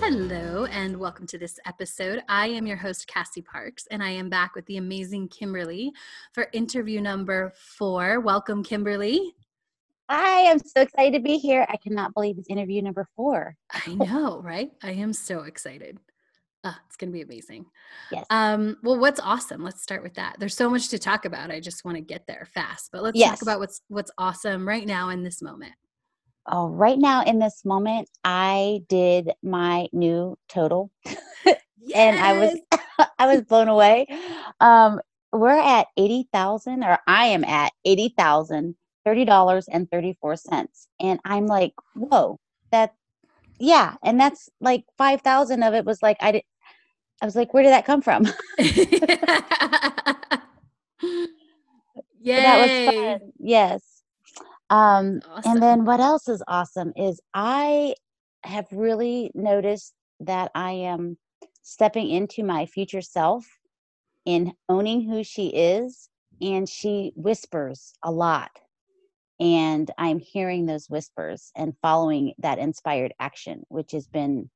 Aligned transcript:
Hello, 0.00 0.66
and 0.66 0.96
welcome 0.98 1.26
to 1.28 1.38
this 1.38 1.58
episode. 1.66 2.22
I 2.28 2.48
am 2.48 2.66
your 2.66 2.76
host, 2.76 3.06
Cassie 3.06 3.40
Parks, 3.42 3.86
and 3.90 4.02
I 4.02 4.10
am 4.10 4.28
back 4.28 4.54
with 4.54 4.66
the 4.66 4.76
amazing 4.76 5.28
Kimberly 5.28 5.92
for 6.32 6.48
interview 6.52 7.00
number 7.00 7.52
four. 7.56 8.20
Welcome, 8.20 8.62
Kimberly. 8.62 9.34
I 10.08 10.40
am 10.46 10.58
so 10.58 10.82
excited 10.82 11.14
to 11.16 11.22
be 11.22 11.38
here. 11.38 11.66
I 11.70 11.76
cannot 11.78 12.12
believe 12.12 12.36
it's 12.38 12.50
interview 12.50 12.82
number 12.82 13.08
four. 13.16 13.56
I 13.72 13.94
know, 13.94 14.40
right? 14.42 14.70
I 14.82 14.92
am 14.92 15.12
so 15.12 15.42
excited. 15.44 15.98
Uh, 16.64 16.72
it's 16.86 16.96
going 16.96 17.10
to 17.10 17.14
be 17.14 17.22
amazing. 17.22 17.66
Yes. 18.10 18.24
Um, 18.30 18.76
well, 18.82 18.98
what's 18.98 19.20
awesome? 19.20 19.62
Let's 19.62 19.82
start 19.82 20.02
with 20.02 20.14
that. 20.14 20.36
There's 20.38 20.56
so 20.56 20.68
much 20.70 20.88
to 20.88 20.98
talk 20.98 21.24
about. 21.24 21.50
I 21.50 21.60
just 21.60 21.84
want 21.84 21.96
to 21.96 22.02
get 22.02 22.26
there 22.26 22.46
fast, 22.52 22.90
but 22.92 23.02
let's 23.02 23.18
Yes. 23.18 23.30
talk 23.30 23.42
about 23.42 23.58
what's 23.60 23.80
what's 23.88 24.10
awesome 24.18 24.66
right 24.66 24.86
now 24.86 25.10
in 25.10 25.22
this 25.22 25.40
moment. 25.42 25.72
Oh, 26.46 26.68
right 26.68 26.98
now 26.98 27.24
in 27.24 27.38
this 27.38 27.64
moment, 27.64 28.08
I 28.24 28.82
did 28.88 29.30
my 29.42 29.88
new 29.92 30.36
total 30.48 30.90
and 31.94 32.18
I 32.18 32.32
was 32.34 32.58
I 33.18 33.26
was 33.26 33.42
blown 33.42 33.68
away. 33.68 34.06
Um, 34.60 35.00
we're 35.32 35.58
at 35.58 35.86
eighty 35.96 36.28
thousand, 36.32 36.84
or 36.84 36.98
I 37.06 37.26
am 37.26 37.44
at 37.44 37.72
eighty 37.84 38.14
thousand 38.16 38.76
thirty 39.04 39.24
dollars 39.24 39.68
and 39.68 39.90
thirty 39.90 40.16
four 40.20 40.36
cents, 40.36 40.88
and 41.00 41.20
I'm 41.24 41.46
like, 41.46 41.72
whoa, 41.94 42.38
that, 42.70 42.94
yeah, 43.58 43.94
and 44.02 44.20
that's 44.20 44.48
like 44.60 44.84
five 44.96 45.22
thousand 45.22 45.62
of 45.62 45.74
it 45.74 45.84
was 45.84 46.02
like 46.02 46.16
I 46.20 46.32
did. 46.32 46.42
I 47.22 47.26
was 47.26 47.36
like, 47.36 47.54
where 47.54 47.62
did 47.62 47.72
that 47.72 47.86
come 47.86 48.02
from? 48.02 48.26
yeah, 48.58 48.62
that 52.36 52.58
was 52.58 52.70
fun. 52.84 53.20
Yes. 53.38 53.93
Um, 54.70 55.20
Awesome. 55.28 55.52
and 55.52 55.62
then 55.62 55.84
what 55.84 56.00
else 56.00 56.28
is 56.28 56.42
awesome 56.48 56.92
is 56.96 57.20
I 57.34 57.94
have 58.44 58.66
really 58.72 59.30
noticed 59.34 59.94
that 60.20 60.50
I 60.54 60.72
am 60.72 61.18
stepping 61.62 62.08
into 62.10 62.42
my 62.42 62.66
future 62.66 63.00
self 63.02 63.46
in 64.24 64.52
owning 64.68 65.08
who 65.08 65.24
she 65.24 65.48
is. 65.48 66.08
And 66.40 66.68
she 66.68 67.12
whispers 67.14 67.94
a 68.02 68.10
lot. 68.10 68.50
And 69.40 69.90
I'm 69.98 70.18
hearing 70.18 70.66
those 70.66 70.90
whispers 70.90 71.50
and 71.56 71.74
following 71.80 72.34
that 72.38 72.58
inspired 72.58 73.14
action, 73.20 73.62
which 73.68 73.92
has 73.92 74.06
been 74.08 74.50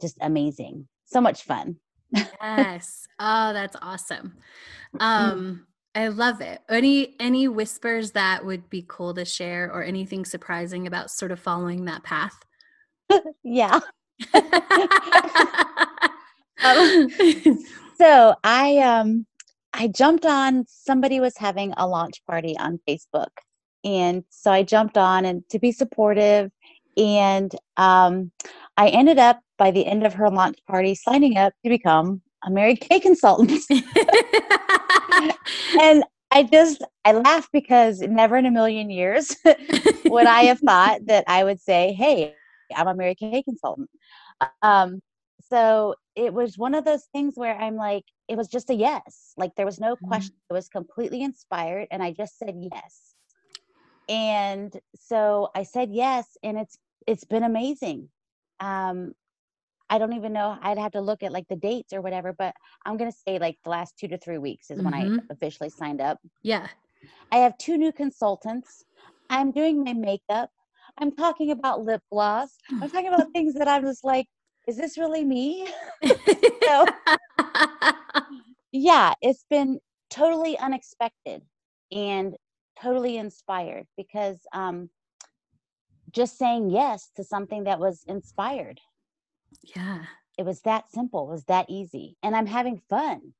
just 0.00 0.16
amazing. 0.20 0.88
So 1.04 1.20
much 1.20 1.42
fun. 1.42 1.76
yes. 2.12 3.06
Oh, 3.18 3.52
that's 3.52 3.76
awesome. 3.82 4.38
Mm. 4.94 5.02
Um, 5.02 5.66
I 5.96 6.08
love 6.08 6.42
it. 6.42 6.60
Any 6.68 7.16
any 7.18 7.48
whispers 7.48 8.10
that 8.10 8.44
would 8.44 8.68
be 8.68 8.84
cool 8.86 9.14
to 9.14 9.24
share 9.24 9.72
or 9.72 9.82
anything 9.82 10.26
surprising 10.26 10.86
about 10.86 11.10
sort 11.10 11.32
of 11.32 11.40
following 11.40 11.86
that 11.86 12.04
path? 12.04 12.38
Yeah. 13.42 13.80
Um, 16.64 17.08
so 17.98 18.34
I 18.42 18.78
um 18.78 19.26
I 19.74 19.88
jumped 19.88 20.24
on 20.24 20.64
somebody 20.66 21.20
was 21.20 21.36
having 21.36 21.74
a 21.76 21.86
launch 21.86 22.24
party 22.26 22.56
on 22.58 22.80
Facebook. 22.88 23.28
And 23.84 24.24
so 24.30 24.50
I 24.50 24.62
jumped 24.62 24.96
on 24.96 25.26
and 25.26 25.46
to 25.50 25.58
be 25.58 25.70
supportive 25.70 26.50
and 26.96 27.54
um 27.76 28.32
I 28.76 28.88
ended 28.88 29.18
up 29.18 29.40
by 29.58 29.70
the 29.70 29.86
end 29.86 30.04
of 30.06 30.14
her 30.14 30.30
launch 30.30 30.58
party 30.66 30.94
signing 30.94 31.36
up 31.36 31.52
to 31.62 31.68
become 31.68 32.22
a 32.44 32.50
Mary 32.50 32.76
Kay 32.76 33.00
consultant. 33.00 33.62
And 35.80 36.04
I 36.30 36.42
just 36.44 36.82
I 37.04 37.12
laugh 37.12 37.48
because 37.52 38.00
never 38.00 38.36
in 38.36 38.46
a 38.46 38.50
million 38.50 38.90
years 38.90 39.36
would 40.08 40.26
I 40.26 40.44
have 40.44 40.60
thought 40.60 41.06
that 41.06 41.24
I 41.28 41.44
would 41.44 41.60
say, 41.60 41.92
"Hey, 41.94 42.34
I'm 42.74 42.88
a 42.88 42.94
Mary 42.94 43.14
Kay 43.14 43.42
consultant." 43.42 43.90
Um, 44.62 45.00
so 45.40 45.94
it 46.14 46.32
was 46.32 46.58
one 46.58 46.74
of 46.74 46.84
those 46.84 47.04
things 47.12 47.34
where 47.36 47.56
I'm 47.58 47.76
like, 47.76 48.04
it 48.28 48.36
was 48.36 48.48
just 48.48 48.70
a 48.70 48.74
yes. 48.74 49.32
Like 49.36 49.54
there 49.56 49.66
was 49.66 49.80
no 49.80 49.96
Mhm. 50.00 50.00
question. 50.02 50.34
I 50.50 50.54
was 50.54 50.68
completely 50.68 51.22
inspired, 51.22 51.88
and 51.90 52.02
I 52.02 52.12
just 52.12 52.38
said 52.38 52.54
yes. 52.58 53.14
And 54.08 54.72
so 54.96 55.48
I 55.54 55.62
said 55.64 55.90
yes, 55.92 56.36
and 56.42 56.58
it's 56.58 56.78
it's 57.06 57.24
been 57.24 57.42
amazing. 57.44 58.08
Um, 58.60 59.14
I 59.88 59.98
don't 59.98 60.14
even 60.14 60.32
know. 60.32 60.58
I'd 60.62 60.78
have 60.78 60.92
to 60.92 61.00
look 61.00 61.22
at 61.22 61.32
like 61.32 61.46
the 61.48 61.56
dates 61.56 61.92
or 61.92 62.00
whatever, 62.00 62.32
but 62.32 62.54
I'm 62.84 62.96
gonna 62.96 63.12
say 63.12 63.38
like 63.38 63.56
the 63.64 63.70
last 63.70 63.96
two 63.98 64.08
to 64.08 64.18
three 64.18 64.38
weeks 64.38 64.70
is 64.70 64.82
when 64.82 64.94
I 64.94 65.08
Mhm. 65.08 65.30
officially 65.30 65.70
signed 65.70 66.00
up. 66.00 66.18
yeah. 66.42 66.68
I 67.32 67.38
have 67.38 67.56
two 67.58 67.76
new 67.76 67.92
consultants. 67.92 68.84
I'm 69.30 69.50
doing 69.52 69.82
my 69.84 69.92
makeup. 69.92 70.50
I'm 70.98 71.10
talking 71.14 71.50
about 71.50 71.82
lip 71.82 72.02
gloss. 72.10 72.56
I'm 72.80 72.88
talking 72.90 73.08
about 73.08 73.32
things 73.32 73.54
that 73.54 73.68
I'm 73.68 73.82
just 73.84 74.04
like, 74.04 74.26
is 74.66 74.76
this 74.76 74.96
really 74.98 75.24
me? 75.24 75.68
So- 76.64 76.86
yeah, 78.72 79.14
it's 79.22 79.44
been 79.48 79.78
totally 80.10 80.58
unexpected 80.58 81.42
and 81.92 82.36
totally 82.80 83.16
inspired 83.18 83.86
because 83.96 84.40
um, 84.52 84.90
just 86.10 86.38
saying 86.38 86.70
yes 86.70 87.10
to 87.16 87.24
something 87.24 87.64
that 87.64 87.78
was 87.78 88.04
inspired. 88.06 88.80
Yeah. 89.62 90.04
It 90.38 90.44
was 90.44 90.60
that 90.62 90.90
simple, 90.90 91.28
it 91.28 91.32
was 91.32 91.44
that 91.44 91.66
easy. 91.68 92.16
And 92.22 92.36
I'm 92.36 92.46
having 92.46 92.80
fun. 92.90 93.32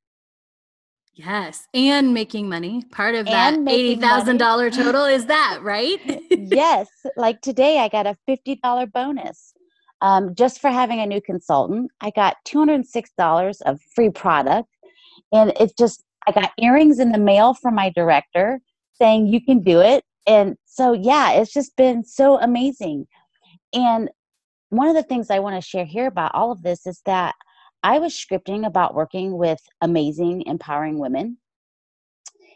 Yes. 1.16 1.66
And 1.72 2.12
making 2.12 2.48
money. 2.48 2.82
Part 2.90 3.14
of 3.14 3.24
that 3.26 3.54
And 3.54 3.64
making 3.64 4.00
$80,000 4.00 4.74
total 4.74 5.04
is 5.06 5.26
that, 5.26 5.60
right? 5.62 5.98
yes, 6.30 6.88
like 7.16 7.40
today 7.40 7.78
I 7.78 7.88
got 7.88 8.06
a 8.06 8.16
$50 8.28 8.92
bonus 8.92 9.54
um, 10.02 10.34
just 10.34 10.60
for 10.60 10.70
having 10.70 11.00
a 11.00 11.06
new 11.06 11.22
consultant. 11.22 11.90
I 12.02 12.10
got 12.10 12.36
$206 12.46 13.62
of 13.62 13.80
free 13.94 14.10
product. 14.10 14.68
And 15.32 15.52
it's 15.58 15.72
just, 15.72 16.04
I 16.26 16.32
got 16.32 16.52
earrings 16.58 16.98
in 16.98 17.12
the 17.12 17.18
mail 17.18 17.54
from 17.54 17.74
my 17.74 17.90
director 17.94 18.60
saying 18.94 19.26
you 19.26 19.42
can 19.42 19.62
do 19.62 19.80
it. 19.80 20.04
And 20.26 20.56
so, 20.66 20.92
yeah, 20.92 21.32
it's 21.32 21.52
just 21.52 21.76
been 21.76 22.04
so 22.04 22.38
amazing. 22.40 23.06
And 23.72 24.10
one 24.70 24.88
of 24.88 24.94
the 24.94 25.02
things 25.02 25.30
I 25.30 25.38
want 25.38 25.56
to 25.56 25.66
share 25.66 25.84
here 25.84 26.06
about 26.06 26.34
all 26.34 26.50
of 26.52 26.62
this 26.62 26.86
is 26.86 27.00
that 27.06 27.34
I 27.82 27.98
was 27.98 28.14
scripting 28.14 28.66
about 28.66 28.94
working 28.94 29.36
with 29.36 29.60
amazing, 29.80 30.42
empowering 30.46 30.98
women. 30.98 31.38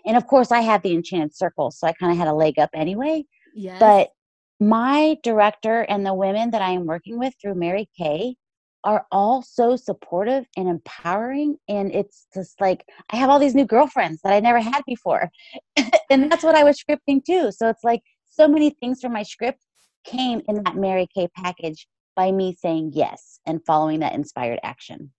And 0.04 0.16
of 0.16 0.26
course, 0.26 0.50
I 0.50 0.60
had 0.60 0.82
the 0.82 0.94
Enchanted 0.94 1.36
Circle, 1.36 1.70
so 1.70 1.86
I 1.86 1.92
kind 1.92 2.10
of 2.10 2.18
had 2.18 2.28
a 2.28 2.34
leg 2.34 2.58
up 2.58 2.70
anyway 2.74 3.24
yes. 3.54 3.78
but 3.78 4.10
my 4.58 5.16
director 5.22 5.82
and 5.82 6.04
the 6.04 6.14
women 6.14 6.50
that 6.50 6.62
I 6.62 6.70
am 6.70 6.86
working 6.86 7.18
with 7.18 7.34
through 7.40 7.54
Mary 7.54 7.88
Kay 7.96 8.36
are 8.84 9.06
all 9.10 9.42
so 9.42 9.76
supportive 9.76 10.44
and 10.56 10.68
empowering. 10.68 11.56
And 11.68 11.94
it's 11.94 12.26
just 12.34 12.60
like 12.60 12.84
I 13.10 13.16
have 13.16 13.30
all 13.30 13.38
these 13.38 13.54
new 13.54 13.64
girlfriends 13.64 14.20
that 14.22 14.32
I 14.32 14.40
never 14.40 14.60
had 14.60 14.82
before. 14.86 15.30
and 16.10 16.30
that's 16.30 16.44
what 16.44 16.54
I 16.54 16.64
was 16.64 16.82
scripting 16.82 17.24
too. 17.24 17.52
So 17.52 17.68
it's 17.68 17.84
like 17.84 18.02
so 18.26 18.48
many 18.48 18.70
things 18.70 19.00
from 19.00 19.12
my 19.12 19.22
script 19.22 19.60
came 20.04 20.42
in 20.48 20.62
that 20.62 20.76
Mary 20.76 21.06
Kay 21.14 21.28
package 21.36 21.86
by 22.20 22.30
me 22.30 22.54
saying 22.54 22.92
yes 22.94 23.40
and 23.46 23.64
following 23.64 24.00
that 24.00 24.14
inspired 24.14 24.60
action. 24.62 25.10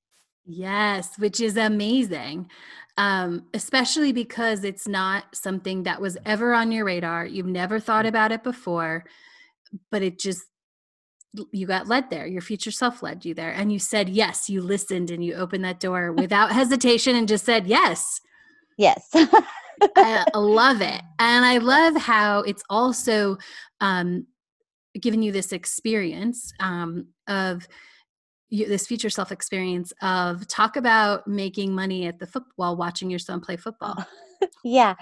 Yes, 0.46 1.18
which 1.18 1.40
is 1.40 1.58
amazing. 1.58 2.48
Um, 2.96 3.48
especially 3.56 4.12
because 4.12 4.64
it's 4.64 4.88
not 4.88 5.24
something 5.34 5.82
that 5.84 6.00
was 6.00 6.16
ever 6.28 6.54
on 6.54 6.72
your 6.72 6.86
radar. 6.86 7.26
You've 7.26 7.48
never 7.48 7.80
thought 7.80 8.06
about 8.06 8.32
it 8.32 8.44
before, 8.44 9.06
but 9.90 10.04
it 10.04 10.20
just 10.20 10.44
you 11.52 11.66
got 11.66 11.88
led 11.88 12.12
there. 12.12 12.28
Your 12.28 12.42
future 12.42 12.70
self 12.70 13.02
led 13.02 13.26
you 13.26 13.34
there. 13.34 13.52
And 13.52 13.74
you 13.74 13.80
said 13.80 14.08
yes. 14.08 14.48
You 14.48 14.62
listened 14.62 15.10
and 15.10 15.26
you 15.26 15.34
opened 15.34 15.66
that 15.66 15.80
door 15.80 16.12
without 16.24 16.52
hesitation 16.52 17.16
and 17.16 17.28
just 17.28 17.46
said 17.46 17.66
yes. 17.66 18.22
Yes. 18.78 19.10
I 19.16 20.26
love 20.36 20.82
it. 20.82 21.02
And 21.18 21.46
I 21.46 21.58
love 21.58 21.96
how 21.96 22.42
it's 22.42 22.64
also 22.70 23.40
um, 23.80 24.28
given 25.00 25.22
you 25.22 25.32
this 25.32 25.52
experience 25.52 26.54
um, 26.60 27.08
of 27.28 27.68
you, 28.50 28.68
this 28.68 28.86
future 28.86 29.10
self 29.10 29.32
experience 29.32 29.94
of 30.02 30.48
talk 30.48 30.76
about 30.76 31.28
making 31.28 31.74
money 31.74 32.06
at 32.06 32.20
the 32.20 32.28
foot 32.28 32.44
while 32.56 32.76
watching 32.76 33.10
your 33.10 33.20
son 33.20 33.40
play 33.40 33.58
football. 33.58 34.06
yeah. 34.64 34.96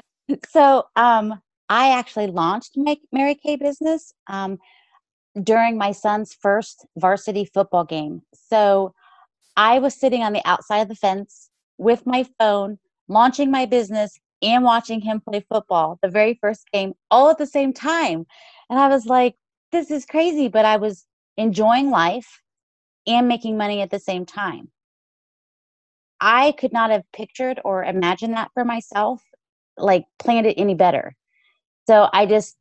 So 0.49 0.85
um, 0.95 1.41
I 1.69 1.97
actually 1.97 2.27
launched 2.27 2.73
my 2.75 2.97
Mary 3.11 3.35
Kay 3.35 3.55
business 3.55 4.13
um, 4.27 4.59
during 5.43 5.77
my 5.77 5.91
son's 5.91 6.33
first 6.33 6.85
varsity 6.97 7.45
football 7.45 7.83
game. 7.83 8.21
So 8.33 8.93
I 9.57 9.79
was 9.79 9.99
sitting 9.99 10.23
on 10.23 10.33
the 10.33 10.47
outside 10.47 10.79
of 10.79 10.87
the 10.87 10.95
fence 10.95 11.49
with 11.77 12.05
my 12.05 12.25
phone, 12.37 12.77
launching 13.07 13.49
my 13.49 13.65
business 13.65 14.19
and 14.41 14.63
watching 14.63 15.01
him 15.01 15.19
play 15.19 15.45
football, 15.49 15.99
the 16.01 16.09
very 16.09 16.37
first 16.39 16.69
game, 16.71 16.93
all 17.11 17.29
at 17.29 17.37
the 17.37 17.45
same 17.47 17.73
time. 17.73 18.25
And 18.69 18.79
I 18.79 18.87
was 18.87 19.05
like, 19.05 19.35
this 19.71 19.91
is 19.91 20.05
crazy, 20.05 20.47
but 20.47 20.65
I 20.65 20.77
was 20.77 21.05
enjoying 21.37 21.89
life 21.89 22.41
and 23.07 23.27
making 23.27 23.57
money 23.57 23.81
at 23.81 23.91
the 23.91 23.99
same 23.99 24.25
time. 24.25 24.69
I 26.19 26.53
could 26.53 26.73
not 26.73 26.91
have 26.91 27.03
pictured 27.13 27.61
or 27.63 27.83
imagined 27.83 28.33
that 28.33 28.51
for 28.53 28.65
myself, 28.65 29.23
like 29.77 30.05
planned 30.17 30.45
it 30.45 30.55
any 30.57 30.75
better. 30.75 31.15
So 31.87 32.09
I 32.11 32.25
just, 32.25 32.57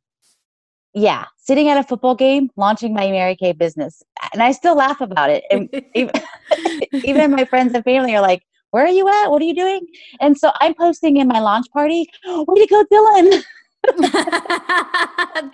yeah, 0.93 1.25
sitting 1.37 1.69
at 1.69 1.77
a 1.77 1.83
football 1.83 2.15
game, 2.15 2.49
launching 2.55 2.93
my 2.93 3.11
Mary 3.11 3.35
Kay 3.35 3.51
business. 3.51 4.01
And 4.33 4.41
I 4.41 4.53
still 4.53 4.75
laugh 4.75 5.01
about 5.01 5.29
it. 5.29 5.43
And 5.51 5.69
even, 5.93 6.13
even 7.03 7.31
my 7.31 7.45
friends 7.45 7.73
and 7.73 7.83
family 7.83 8.15
are 8.15 8.21
like, 8.21 8.43
where 8.71 8.85
are 8.85 8.91
you 8.91 9.07
at? 9.07 9.27
What 9.27 9.41
are 9.41 9.45
you 9.45 9.55
doing? 9.55 9.85
And 10.21 10.37
so 10.37 10.51
I'm 10.61 10.73
posting 10.73 11.17
in 11.17 11.27
my 11.27 11.39
launch 11.39 11.65
party, 11.71 12.07
way 12.25 12.65
to 12.65 12.67
go, 12.67 12.83
Dylan. 12.91 13.43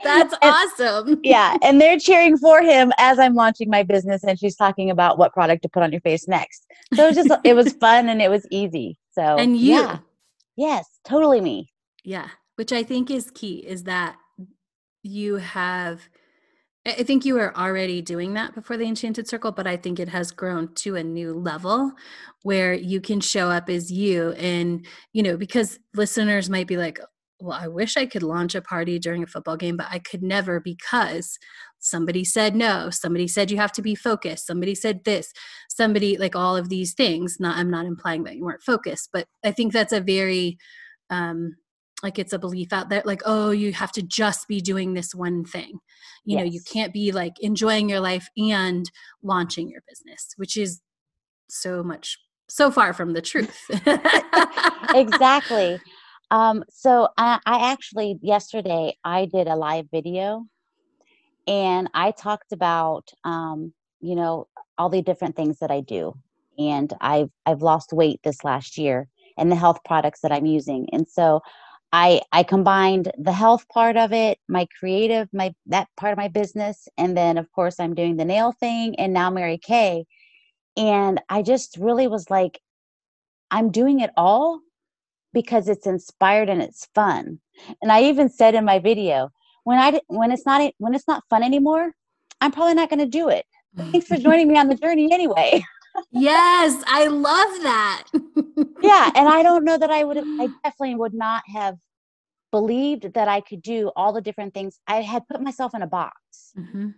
That's 0.03 0.33
and, 0.41 0.53
awesome. 0.53 1.19
yeah. 1.23 1.57
And 1.61 1.79
they're 1.79 1.99
cheering 1.99 2.37
for 2.37 2.61
him 2.61 2.91
as 2.97 3.19
I'm 3.19 3.35
launching 3.35 3.69
my 3.69 3.83
business 3.83 4.23
and 4.23 4.39
she's 4.39 4.55
talking 4.55 4.89
about 4.89 5.17
what 5.17 5.33
product 5.33 5.61
to 5.63 5.69
put 5.69 5.83
on 5.83 5.91
your 5.91 6.01
face 6.01 6.27
next. 6.27 6.65
So 6.93 7.03
it 7.03 7.15
was 7.15 7.27
just, 7.27 7.39
it 7.43 7.53
was 7.55 7.73
fun 7.79 8.09
and 8.09 8.21
it 8.21 8.29
was 8.29 8.45
easy. 8.49 8.97
So, 9.11 9.21
and 9.21 9.55
you, 9.57 9.75
yeah. 9.75 9.97
yes, 10.55 10.87
totally 11.05 11.41
me. 11.41 11.71
Yeah. 12.03 12.27
Which 12.55 12.71
I 12.71 12.83
think 12.83 13.11
is 13.11 13.31
key 13.31 13.57
is 13.57 13.83
that 13.83 14.15
you 15.03 15.35
have, 15.35 16.01
I 16.85 17.03
think 17.03 17.25
you 17.25 17.35
were 17.35 17.55
already 17.57 18.01
doing 18.01 18.33
that 18.35 18.53
before 18.53 18.77
the 18.77 18.85
Enchanted 18.85 19.27
Circle, 19.27 19.51
but 19.51 19.67
I 19.67 19.75
think 19.75 19.99
it 19.99 20.09
has 20.09 20.31
grown 20.31 20.73
to 20.75 20.95
a 20.95 21.03
new 21.03 21.33
level 21.33 21.91
where 22.43 22.73
you 22.73 23.01
can 23.01 23.19
show 23.19 23.49
up 23.49 23.69
as 23.69 23.91
you. 23.91 24.31
And, 24.33 24.85
you 25.13 25.23
know, 25.23 25.35
because 25.35 25.79
listeners 25.95 26.49
might 26.49 26.67
be 26.67 26.77
like, 26.77 26.99
well, 27.39 27.57
I 27.59 27.67
wish 27.67 27.97
I 27.97 28.05
could 28.05 28.23
launch 28.23 28.55
a 28.55 28.61
party 28.61 28.97
during 28.97 29.23
a 29.23 29.27
football 29.27 29.57
game, 29.57 29.77
but 29.77 29.87
I 29.89 29.99
could 29.99 30.23
never 30.23 30.59
because 30.59 31.37
somebody 31.79 32.23
said 32.23 32.55
no. 32.55 32.89
Somebody 32.89 33.27
said 33.27 33.51
you 33.51 33.57
have 33.57 33.73
to 33.73 33.81
be 33.81 33.93
focused. 33.93 34.47
Somebody 34.47 34.73
said 34.73 35.03
this. 35.03 35.33
Somebody, 35.69 36.17
like 36.17 36.35
all 36.35 36.55
of 36.55 36.69
these 36.69 36.93
things. 36.93 37.37
Not, 37.39 37.57
I'm 37.57 37.69
not 37.69 37.85
implying 37.85 38.23
that 38.23 38.35
you 38.35 38.45
weren't 38.45 38.63
focused, 38.63 39.09
but 39.11 39.27
I 39.43 39.51
think 39.51 39.73
that's 39.73 39.93
a 39.93 40.01
very, 40.01 40.57
um, 41.09 41.55
like 42.03 42.19
it's 42.19 42.33
a 42.33 42.39
belief 42.39 42.73
out 42.73 42.89
there 42.89 43.01
like 43.05 43.21
oh 43.25 43.51
you 43.51 43.71
have 43.71 43.91
to 43.91 44.01
just 44.01 44.47
be 44.47 44.59
doing 44.59 44.93
this 44.93 45.15
one 45.15 45.45
thing 45.45 45.79
you 46.25 46.37
yes. 46.37 46.39
know 46.39 46.43
you 46.43 46.59
can't 46.71 46.93
be 46.93 47.11
like 47.11 47.33
enjoying 47.39 47.89
your 47.89 48.01
life 48.01 48.27
and 48.37 48.91
launching 49.23 49.69
your 49.69 49.81
business 49.87 50.33
which 50.35 50.57
is 50.57 50.81
so 51.49 51.81
much 51.81 52.17
so 52.49 52.69
far 52.69 52.93
from 52.93 53.13
the 53.13 53.21
truth 53.21 53.57
exactly 54.93 55.79
um, 56.31 56.63
so 56.69 57.09
I, 57.17 57.39
I 57.45 57.71
actually 57.71 58.19
yesterday 58.21 58.97
I 59.03 59.25
did 59.25 59.47
a 59.47 59.55
live 59.55 59.87
video 59.91 60.45
and 61.47 61.89
I 61.93 62.11
talked 62.11 62.51
about 62.51 63.11
um, 63.23 63.73
you 64.01 64.15
know 64.15 64.47
all 64.77 64.89
the 64.89 65.01
different 65.01 65.35
things 65.35 65.59
that 65.59 65.71
I 65.71 65.81
do 65.81 66.15
and 66.57 66.93
I've 67.01 67.29
I've 67.45 67.61
lost 67.61 67.93
weight 67.93 68.21
this 68.23 68.43
last 68.43 68.77
year 68.77 69.07
and 69.37 69.51
the 69.51 69.55
health 69.55 69.79
products 69.85 70.21
that 70.21 70.31
I'm 70.31 70.45
using 70.45 70.87
and 70.91 71.07
so 71.07 71.41
I 71.95 72.21
I 72.33 72.43
combined 72.43 73.11
the 73.17 73.31
health 73.31 73.69
part 73.69 73.95
of 73.95 74.11
it, 74.11 74.37
my 74.49 74.67
creative, 74.79 75.29
my 75.31 75.55
that 75.67 75.87
part 75.95 76.11
of 76.11 76.17
my 76.17 76.27
business, 76.27 76.89
and 76.97 77.15
then 77.15 77.37
of 77.37 77.49
course 77.53 77.79
I'm 77.79 77.95
doing 77.95 78.17
the 78.17 78.25
nail 78.25 78.51
thing 78.51 78.95
and 78.99 79.13
now 79.13 79.29
Mary 79.29 79.57
Kay. 79.57 80.05
And 80.75 81.21
I 81.29 81.41
just 81.41 81.77
really 81.77 82.07
was 82.07 82.29
like, 82.29 82.59
I'm 83.49 83.71
doing 83.71 84.01
it 84.01 84.09
all 84.17 84.59
because 85.35 85.67
it's 85.67 85.85
inspired 85.85 86.49
and 86.49 86.61
it's 86.61 86.87
fun. 86.95 87.39
And 87.81 87.91
I 87.91 88.03
even 88.03 88.29
said 88.29 88.55
in 88.55 88.65
my 88.65 88.79
video, 88.79 89.29
when 89.65 89.77
I 89.77 89.99
when 90.07 90.31
it's 90.31 90.45
not 90.45 90.73
when 90.79 90.95
it's 90.95 91.07
not 91.07 91.23
fun 91.29 91.43
anymore, 91.43 91.91
I'm 92.41 92.51
probably 92.51 92.73
not 92.73 92.89
going 92.89 92.99
to 92.99 93.05
do 93.05 93.29
it. 93.29 93.45
Thanks 93.77 94.07
for 94.07 94.15
joining 94.15 94.47
me 94.47 94.57
on 94.57 94.69
the 94.69 94.75
journey 94.75 95.11
anyway. 95.11 95.61
yes, 96.11 96.81
I 96.87 97.07
love 97.07 97.61
that. 97.63 98.05
yeah, 98.81 99.11
and 99.13 99.27
I 99.27 99.43
don't 99.43 99.65
know 99.65 99.77
that 99.77 99.91
I 99.91 100.03
would 100.05 100.17
have 100.17 100.25
I 100.39 100.47
definitely 100.63 100.95
would 100.95 101.13
not 101.13 101.43
have 101.53 101.77
believed 102.51 103.13
that 103.13 103.27
I 103.27 103.41
could 103.41 103.61
do 103.61 103.91
all 103.97 104.13
the 104.13 104.21
different 104.21 104.53
things. 104.53 104.79
I 104.87 105.01
had 105.01 105.27
put 105.27 105.41
myself 105.41 105.75
in 105.75 105.81
a 105.81 105.87
box. 105.87 106.53
Mm-hmm. 106.57 106.89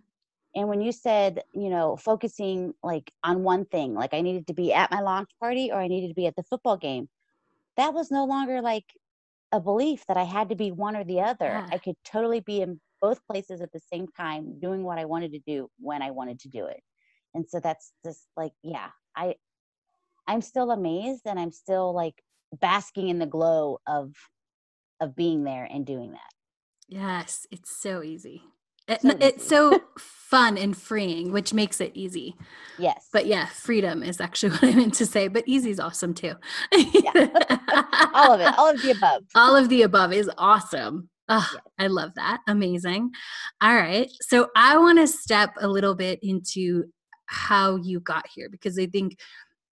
And 0.56 0.68
when 0.68 0.82
you 0.82 0.92
said, 0.92 1.42
you 1.54 1.70
know, 1.70 1.98
focusing 1.98 2.74
like 2.84 3.12
on 3.24 3.44
one 3.44 3.66
thing, 3.66 3.96
like 3.96 4.14
I 4.14 4.22
needed 4.22 4.48
to 4.48 4.54
be 4.54 4.74
at 4.74 4.92
my 4.92 5.02
launch 5.02 5.30
party 5.40 5.72
or 5.72 5.80
I 5.80 5.88
needed 5.88 6.10
to 6.10 6.14
be 6.14 6.28
at 6.28 6.36
the 6.36 6.44
football 6.44 6.78
game, 6.78 7.10
that 7.78 7.94
was 7.94 8.12
no 8.12 8.26
longer 8.26 8.62
like 8.62 8.86
a 9.52 9.60
belief 9.60 10.04
that 10.08 10.18
I 10.18 10.24
had 10.24 10.50
to 10.50 10.56
be 10.56 10.72
one 10.72 10.96
or 10.96 11.04
the 11.04 11.22
other. 11.22 11.46
Yeah. 11.46 11.68
I 11.72 11.78
could 11.78 11.96
totally 12.04 12.42
be 12.42 12.62
in 12.62 12.80
both 13.02 13.26
places 13.26 13.62
at 13.62 13.72
the 13.72 13.80
same 13.92 14.08
time, 14.08 14.60
doing 14.60 14.84
what 14.84 14.98
I 14.98 15.06
wanted 15.06 15.32
to 15.34 15.40
do 15.40 15.70
when 15.80 16.02
I 16.02 16.12
wanted 16.12 16.40
to 16.42 16.50
do 16.50 16.66
it. 16.66 16.82
And 17.34 17.48
so 17.48 17.60
that's 17.60 17.92
just 18.04 18.26
like, 18.36 18.54
yeah, 18.64 18.90
I, 19.16 19.36
I'm 20.28 20.42
still 20.42 20.72
amazed 20.72 21.22
and 21.26 21.40
I'm 21.40 21.52
still 21.52 21.94
like 21.94 22.16
basking 22.60 23.10
in 23.10 23.20
the 23.20 23.26
glow 23.26 23.80
of, 23.88 24.14
of 25.00 25.16
being 25.16 25.44
there 25.44 25.68
and 25.72 25.86
doing 25.86 26.12
that. 26.12 26.32
Yes, 26.88 27.46
it's 27.52 27.76
so 27.80 28.02
easy. 28.02 28.44
It, 28.88 29.02
so 29.02 29.18
it's 29.20 29.48
so 29.48 29.82
fun 30.00 30.58
and 30.58 30.76
freeing, 30.76 31.32
which 31.32 31.54
makes 31.54 31.80
it 31.80 31.92
easy. 31.96 32.36
Yes. 32.78 33.08
But 33.12 33.26
yeah, 33.26 33.48
freedom 33.48 34.04
is 34.04 34.20
actually 34.20 34.50
what 34.52 34.64
I 34.64 34.74
meant 34.74 34.94
to 34.96 35.06
say. 35.06 35.28
But 35.28 35.44
easy 35.48 35.70
is 35.70 35.80
awesome 35.80 36.14
too. 36.14 36.34
yeah. 36.72 37.12
all 38.14 38.34
of 38.34 38.42
it. 38.42 38.58
All 38.58 38.70
of 38.70 38.82
the 38.82 38.92
above. 38.92 39.24
All 39.36 39.56
of 39.56 39.70
the 39.70 39.82
above 39.84 40.14
is 40.14 40.30
awesome. 40.38 41.10
Oh, 41.30 41.50
yes. 41.54 41.62
I 41.78 41.88
love 41.88 42.12
that. 42.16 42.40
Amazing. 42.48 43.12
All 43.62 43.76
right. 43.76 44.10
So 44.22 44.50
I 44.56 44.78
want 44.78 45.00
to 45.00 45.08
step 45.08 45.52
a 45.60 45.68
little 45.68 45.96
bit 45.96 46.20
into 46.22 46.86
how 47.26 47.76
you 47.76 48.00
got 48.00 48.26
here 48.34 48.48
because 48.50 48.80
I 48.80 48.86
think 48.86 49.18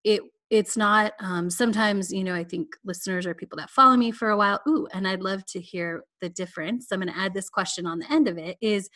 it 0.04 0.22
it's 0.58 0.78
not 0.78 1.14
um, 1.20 1.50
sometimes 1.50 2.12
you 2.12 2.24
know 2.24 2.36
i 2.36 2.44
think 2.44 2.68
listeners 2.84 3.26
or 3.26 3.34
people 3.34 3.58
that 3.58 3.70
follow 3.70 3.96
me 3.96 4.12
for 4.12 4.30
a 4.30 4.38
while 4.38 4.60
ooh 4.68 4.88
and 4.94 5.08
i'd 5.08 5.22
love 5.22 5.46
to 5.46 5.60
hear 5.60 6.04
the 6.26 6.30
difference. 6.30 6.88
I'm 6.92 7.00
going 7.00 7.14
to 7.14 7.20
add 7.20 7.34
this 7.34 7.50
question 7.50 7.86
on 7.86 8.00
the 8.00 8.12
end 8.12 8.28
of 8.28 8.38
it 8.38 8.58
is 8.60 8.90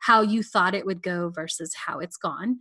how 0.00 0.22
you 0.22 0.42
thought 0.42 0.74
it 0.74 0.86
would 0.86 1.02
go 1.02 1.30
versus 1.30 1.74
how 1.74 1.98
it's 1.98 2.16
gone. 2.16 2.58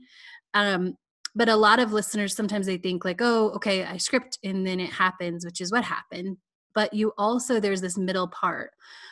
Um, 0.54 0.96
but 1.36 1.50
a 1.50 1.56
lot 1.56 1.80
of 1.80 1.94
listeners 1.94 2.34
sometimes 2.34 2.66
they 2.66 2.78
think 2.78 3.04
like 3.04 3.20
oh 3.22 3.50
okay 3.50 3.84
i 3.84 3.98
script 3.98 4.40
and 4.42 4.66
then 4.66 4.80
it 4.80 4.90
happens 4.90 5.46
which 5.46 5.62
is 5.62 5.72
what 5.72 5.84
happened. 5.84 6.38
But 6.74 6.94
you 6.94 7.14
also 7.18 7.60
there's 7.60 7.82
this 7.82 7.98
middle 7.98 8.28
part 8.28 8.72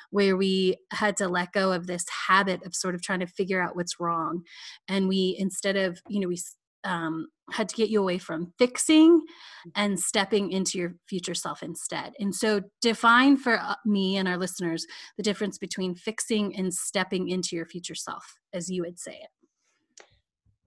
where 0.09 0.35
we 0.35 0.77
had 0.91 1.17
to 1.17 1.27
let 1.27 1.53
go 1.53 1.71
of 1.71 1.87
this 1.87 2.05
habit 2.27 2.65
of 2.65 2.75
sort 2.75 2.95
of 2.95 3.01
trying 3.01 3.19
to 3.19 3.27
figure 3.27 3.61
out 3.61 3.75
what's 3.75 3.99
wrong. 3.99 4.43
And 4.87 5.07
we 5.07 5.35
instead 5.37 5.75
of 5.75 5.99
you 6.07 6.19
know 6.19 6.27
we 6.27 6.39
um, 6.83 7.27
had 7.51 7.69
to 7.69 7.75
get 7.75 7.89
you 7.89 8.01
away 8.01 8.17
from 8.17 8.53
fixing 8.57 9.19
mm. 9.19 9.71
and 9.75 9.99
stepping 9.99 10.51
into 10.51 10.77
your 10.77 10.95
future 11.07 11.33
self 11.33 11.63
instead. 11.63 12.13
And 12.19 12.33
so, 12.33 12.61
define 12.81 13.37
for 13.37 13.59
uh, 13.59 13.75
me 13.85 14.17
and 14.17 14.27
our 14.27 14.37
listeners 14.37 14.85
the 15.17 15.23
difference 15.23 15.57
between 15.57 15.95
fixing 15.95 16.55
and 16.55 16.73
stepping 16.73 17.29
into 17.29 17.55
your 17.55 17.65
future 17.65 17.95
self, 17.95 18.39
as 18.53 18.69
you 18.69 18.83
would 18.83 18.99
say 18.99 19.19
it. 19.21 20.05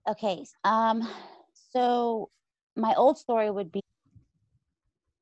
Okay. 0.09 0.45
Um, 0.63 1.07
so, 1.73 2.29
my 2.75 2.93
old 2.95 3.17
story 3.17 3.49
would 3.49 3.71
be 3.71 3.81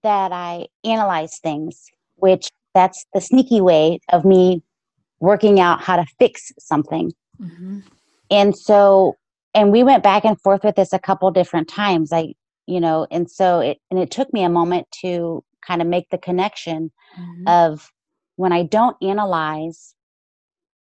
that 0.03 0.31
I 0.31 0.67
analyze 0.83 1.39
things, 1.39 1.89
which 2.17 2.49
that's 2.75 3.05
the 3.13 3.21
sneaky 3.21 3.61
way 3.61 3.99
of 4.09 4.25
me 4.25 4.61
working 5.19 5.59
out 5.59 5.81
how 5.81 5.95
to 5.95 6.05
fix 6.19 6.51
something. 6.59 7.11
Mm-hmm. 7.41 7.79
And 8.29 8.55
so 8.55 9.15
and 9.55 9.71
we 9.71 9.83
went 9.83 10.03
back 10.03 10.25
and 10.25 10.39
forth 10.39 10.63
with 10.63 10.75
this 10.75 10.93
a 10.93 10.99
couple 10.99 11.31
different 11.31 11.67
times 11.67 12.11
i 12.11 12.33
you 12.67 12.79
know 12.79 13.07
and 13.09 13.31
so 13.31 13.59
it 13.59 13.79
and 13.89 13.99
it 13.99 14.11
took 14.11 14.31
me 14.33 14.43
a 14.43 14.49
moment 14.49 14.85
to 14.91 15.43
kind 15.65 15.81
of 15.81 15.87
make 15.87 16.09
the 16.11 16.17
connection 16.17 16.91
mm-hmm. 17.17 17.47
of 17.47 17.89
when 18.35 18.51
i 18.51 18.61
don't 18.61 18.97
analyze 19.01 19.95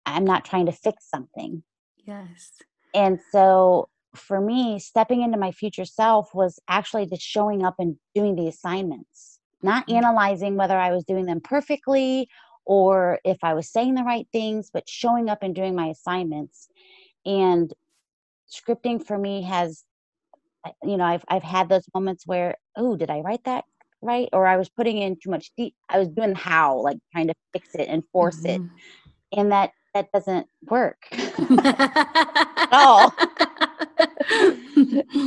i'm 0.05 0.25
not 0.25 0.43
trying 0.43 0.65
to 0.65 0.71
fix 0.71 1.09
something 1.09 1.63
yes 2.05 2.51
and 2.93 3.19
so 3.31 3.87
for 4.15 4.41
me 4.41 4.79
stepping 4.79 5.21
into 5.21 5.37
my 5.37 5.51
future 5.51 5.85
self 5.85 6.33
was 6.33 6.59
actually 6.67 7.05
just 7.05 7.21
showing 7.21 7.63
up 7.63 7.75
and 7.77 7.95
doing 8.15 8.35
the 8.35 8.47
assignments 8.47 9.39
not 9.61 9.87
mm-hmm. 9.87 9.97
analyzing 9.97 10.55
whether 10.55 10.77
i 10.77 10.91
was 10.91 11.03
doing 11.05 11.25
them 11.25 11.39
perfectly 11.39 12.27
or 12.65 13.19
if 13.23 13.37
i 13.43 13.53
was 13.53 13.69
saying 13.69 13.93
the 13.93 14.03
right 14.03 14.27
things 14.31 14.69
but 14.73 14.89
showing 14.89 15.29
up 15.29 15.43
and 15.43 15.53
doing 15.53 15.75
my 15.75 15.87
assignments 15.87 16.69
and 17.25 17.73
scripting 18.51 19.03
for 19.05 19.17
me 19.17 19.41
has 19.43 19.83
you 20.83 20.97
know 20.97 21.05
i've 21.05 21.23
i've 21.29 21.43
had 21.43 21.69
those 21.69 21.85
moments 21.93 22.25
where 22.25 22.55
oh 22.75 22.95
did 22.95 23.09
i 23.09 23.19
write 23.19 23.43
that 23.45 23.65
right? 24.01 24.29
Or 24.31 24.45
i 24.45 24.57
was 24.57 24.69
putting 24.69 24.99
in 24.99 25.17
too 25.21 25.29
much 25.29 25.51
deep 25.57 25.73
i 25.89 25.97
was 25.97 26.07
doing 26.09 26.35
how 26.35 26.79
like 26.81 26.97
trying 27.11 27.27
to 27.27 27.33
fix 27.53 27.73
it 27.75 27.87
and 27.87 28.03
force 28.11 28.41
mm-hmm. 28.41 28.65
it 28.65 29.39
and 29.39 29.51
that 29.51 29.71
that 29.93 30.11
doesn't 30.11 30.47
work 30.69 31.07
at 31.11 32.69
all. 32.71 33.13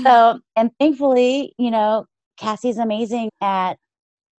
So 0.02 0.40
and 0.56 0.70
thankfully 0.78 1.54
you 1.58 1.70
know 1.70 2.06
cassie's 2.36 2.78
amazing 2.78 3.30
at 3.40 3.76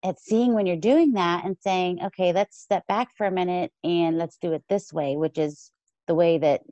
at 0.03 0.19
seeing 0.19 0.55
when 0.55 0.67
you're 0.67 0.77
doing 0.77 1.13
that 1.13 1.45
and 1.45 1.57
saying, 1.61 2.01
okay, 2.03 2.33
let's 2.33 2.59
step 2.59 2.87
back 2.87 3.09
for 3.17 3.27
a 3.27 3.31
minute 3.31 3.71
and 3.85 4.17
let's 4.17 4.39
do 4.39 4.53
it 4.53 4.63
this 4.69 4.93
way, 4.93 5.17
which 5.17 5.37
is 5.39 5.71
the 6.07 6.15
way 6.15 6.39
that 6.39 6.63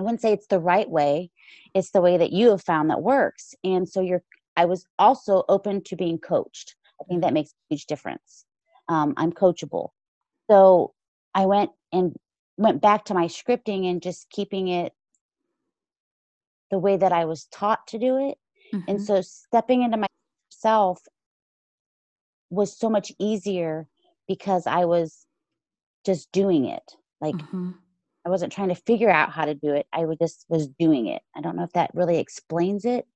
I 0.00 0.02
wouldn't 0.02 0.22
say 0.22 0.32
it's 0.32 0.46
the 0.46 0.58
right 0.58 0.88
way. 0.88 1.30
It's 1.74 1.90
the 1.90 2.00
way 2.00 2.16
that 2.16 2.32
you 2.32 2.48
have 2.50 2.62
found 2.62 2.88
that 2.88 3.02
works. 3.02 3.54
And 3.62 3.86
so 3.86 4.00
you're, 4.00 4.22
I 4.56 4.64
was 4.64 4.86
also 4.98 5.44
open 5.50 5.82
to 5.84 5.96
being 5.96 6.18
coached. 6.18 6.74
I 7.00 7.04
think 7.04 7.20
that 7.20 7.34
makes 7.34 7.50
a 7.50 7.74
huge 7.74 7.84
difference. 7.84 8.46
Um, 8.88 9.12
I'm 9.18 9.30
coachable. 9.30 9.90
So 10.50 10.94
I 11.34 11.44
went 11.44 11.70
and 11.92 12.16
went 12.56 12.80
back 12.80 13.04
to 13.06 13.14
my 13.14 13.26
scripting 13.26 13.90
and 13.90 14.02
just 14.02 14.30
keeping 14.30 14.68
it 14.68 14.94
the 16.70 16.78
way 16.78 16.96
that 16.96 17.12
I 17.12 17.26
was 17.26 17.44
taught 17.52 17.86
to 17.88 17.98
do 17.98 18.30
it. 18.30 18.38
Mm-hmm. 18.72 18.90
And 18.90 19.02
so 19.02 19.20
stepping 19.20 19.82
into 19.82 20.02
myself 20.54 21.02
was 22.48 22.74
so 22.74 22.88
much 22.88 23.12
easier 23.18 23.86
because 24.26 24.66
I 24.66 24.86
was 24.86 25.26
just 26.06 26.32
doing 26.32 26.64
it. 26.64 26.96
Like 27.20 27.34
mm-hmm. 27.34 27.72
I 28.26 28.28
wasn't 28.28 28.52
trying 28.52 28.68
to 28.68 28.74
figure 28.74 29.10
out 29.10 29.32
how 29.32 29.44
to 29.44 29.54
do 29.54 29.72
it. 29.72 29.86
I 29.92 30.04
just 30.20 30.46
was 30.48 30.68
doing 30.68 31.06
it. 31.06 31.22
I 31.34 31.40
don't 31.40 31.56
know 31.56 31.64
if 31.64 31.72
that 31.72 31.90
really 31.94 32.18
explains 32.18 32.84
it. 32.84 33.06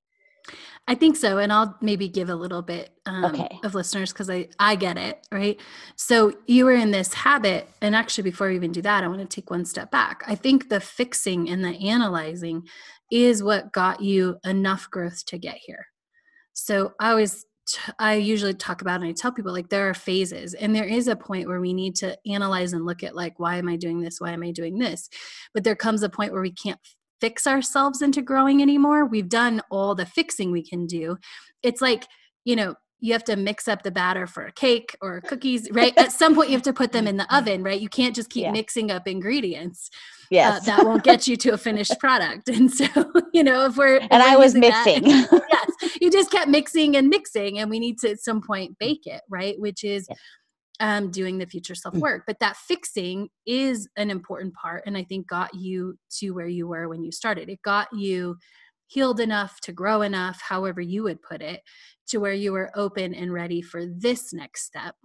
I 0.87 0.94
think 0.94 1.16
so, 1.16 1.38
and 1.38 1.50
I'll 1.50 1.75
maybe 1.80 2.08
give 2.08 2.28
a 2.28 2.34
little 2.34 2.61
bit 2.61 2.90
um, 3.06 3.25
okay. 3.25 3.58
of 3.64 3.75
listeners 3.75 4.12
because 4.12 4.28
I 4.28 4.49
I 4.58 4.75
get 4.75 4.99
it 4.99 5.26
right. 5.32 5.58
So 5.96 6.34
you 6.46 6.66
were 6.66 6.75
in 6.75 6.90
this 6.90 7.14
habit, 7.14 7.66
and 7.80 7.96
actually, 7.96 8.25
before 8.25 8.49
we 8.49 8.56
even 8.56 8.73
do 8.73 8.82
that, 8.82 9.02
I 9.02 9.08
want 9.08 9.20
to 9.20 9.26
take 9.26 9.50
one 9.50 9.64
step 9.64 9.90
back. 9.90 10.23
I 10.26 10.34
think 10.34 10.68
the 10.68 10.80
fixing 10.80 11.49
and 11.49 11.64
the 11.64 11.88
analyzing 11.88 12.68
is 13.11 13.42
what 13.42 13.73
got 13.73 14.02
you 14.02 14.37
enough 14.44 14.90
growth 14.90 15.25
to 15.26 15.38
get 15.38 15.56
here. 15.56 15.87
So 16.52 16.92
I 17.00 17.11
always 17.11 17.46
I 17.99 18.14
usually 18.14 18.54
talk 18.54 18.83
about 18.83 19.00
and 19.00 19.09
I 19.09 19.12
tell 19.12 19.33
people 19.33 19.52
like 19.52 19.68
there 19.68 19.88
are 19.88 19.94
phases 19.94 20.54
and 20.54 20.75
there 20.75 20.85
is 20.85 21.09
a 21.09 21.16
point 21.16 21.49
where 21.49 21.61
we 21.61 21.73
need 21.73 21.97
to 21.97 22.16
analyze 22.26 22.73
and 22.73 22.85
look 22.85 23.02
at 23.02 23.16
like 23.16 23.38
why 23.38 23.56
am 23.56 23.68
I 23.68 23.76
doing 23.76 24.00
this? 24.00 24.21
Why 24.21 24.33
am 24.33 24.42
I 24.42 24.50
doing 24.50 24.78
this? 24.78 25.09
But 25.52 25.64
there 25.64 25.76
comes 25.76 26.02
a 26.02 26.09
point 26.09 26.33
where 26.33 26.42
we 26.42 26.52
can't 26.52 26.80
fix 27.21 27.47
ourselves 27.47 28.02
into 28.02 28.23
growing 28.23 28.61
anymore. 28.61 29.06
We've 29.06 29.28
done 29.28 29.62
all 29.71 29.94
the 29.94 30.06
fixing 30.06 30.52
we 30.52 30.62
can 30.62 30.87
do. 30.87 31.16
It's 31.62 31.80
like, 31.80 32.06
you 32.44 32.56
know, 32.56 32.75
you 33.04 33.12
have 33.12 33.25
to 33.25 33.37
mix 33.37 33.68
up 33.68 33.83
the 33.83 33.90
batter 33.90 34.26
for 34.26 34.47
a 34.47 34.52
cake 34.52 34.97
or 35.02 35.21
cookies, 35.21 35.68
right? 35.73 35.92
At 35.99 36.11
some 36.11 36.35
point, 36.35 36.49
you 36.49 36.56
have 36.56 36.62
to 36.62 36.73
put 36.73 36.92
them 36.92 37.06
in 37.06 37.18
the 37.18 37.37
oven, 37.37 37.62
right? 37.62 37.78
You 37.78 37.90
can't 37.90 38.14
just 38.14 38.30
keep 38.30 38.44
yeah. 38.44 38.52
mixing 38.52 38.90
up 38.90 39.06
ingredients. 39.06 39.90
Uh, 39.92 40.26
yes. 40.30 40.62
Uh, 40.62 40.76
that 40.76 40.87
won't 40.87 41.02
get 41.02 41.26
you 41.26 41.37
to 41.37 41.50
a 41.50 41.59
finished 41.68 41.99
product. 42.00 42.49
And 42.49 42.73
so, 42.73 42.87
you 43.35 43.44
know, 43.44 43.66
if 43.66 43.76
we're. 43.76 43.97
If 43.97 44.09
and 44.11 44.23
we're 44.23 44.30
I 44.30 44.37
was 44.37 44.54
mixing. 44.54 45.02
That. 45.02 45.53
You 46.04 46.11
just 46.11 46.30
kept 46.30 46.49
mixing 46.49 46.96
and 46.96 47.08
mixing, 47.08 47.58
and 47.58 47.70
we 47.70 47.80
need 47.80 47.99
to 48.00 48.11
at 48.11 48.20
some 48.20 48.42
point 48.42 48.78
bake 48.78 49.06
it, 49.06 49.23
right? 49.30 49.58
Which 49.58 49.82
is. 49.84 50.06
Yeah. 50.08 50.16
Um, 50.80 51.12
doing 51.12 51.38
the 51.38 51.46
future 51.46 51.76
self 51.76 51.94
work. 51.94 52.25
But 52.26 52.40
that 52.40 52.56
fixing 52.56 53.28
is 53.46 53.88
an 53.96 54.11
important 54.11 54.54
part, 54.54 54.82
and 54.87 54.96
I 54.96 55.04
think 55.04 55.28
got 55.28 55.54
you 55.54 55.96
to 56.18 56.30
where 56.32 56.49
you 56.49 56.66
were 56.66 56.88
when 56.88 57.04
you 57.04 57.12
started. 57.12 57.49
It 57.49 57.62
got 57.62 57.87
you 57.92 58.37
healed 58.88 59.20
enough 59.20 59.61
to 59.61 59.73
grow 59.73 60.02
enough, 60.02 60.40
however 60.42 60.80
you 60.80 61.04
would 61.04 61.23
put 61.23 61.42
it, 61.42 61.61
to 62.08 62.18
where 62.18 62.32
you 62.32 62.52
were 62.52 62.73
open 62.75 63.14
and 63.14 63.32
ready 63.32 63.62
for 63.62 63.87
this 63.87 64.32
next 64.32 64.64
step. 64.64 64.96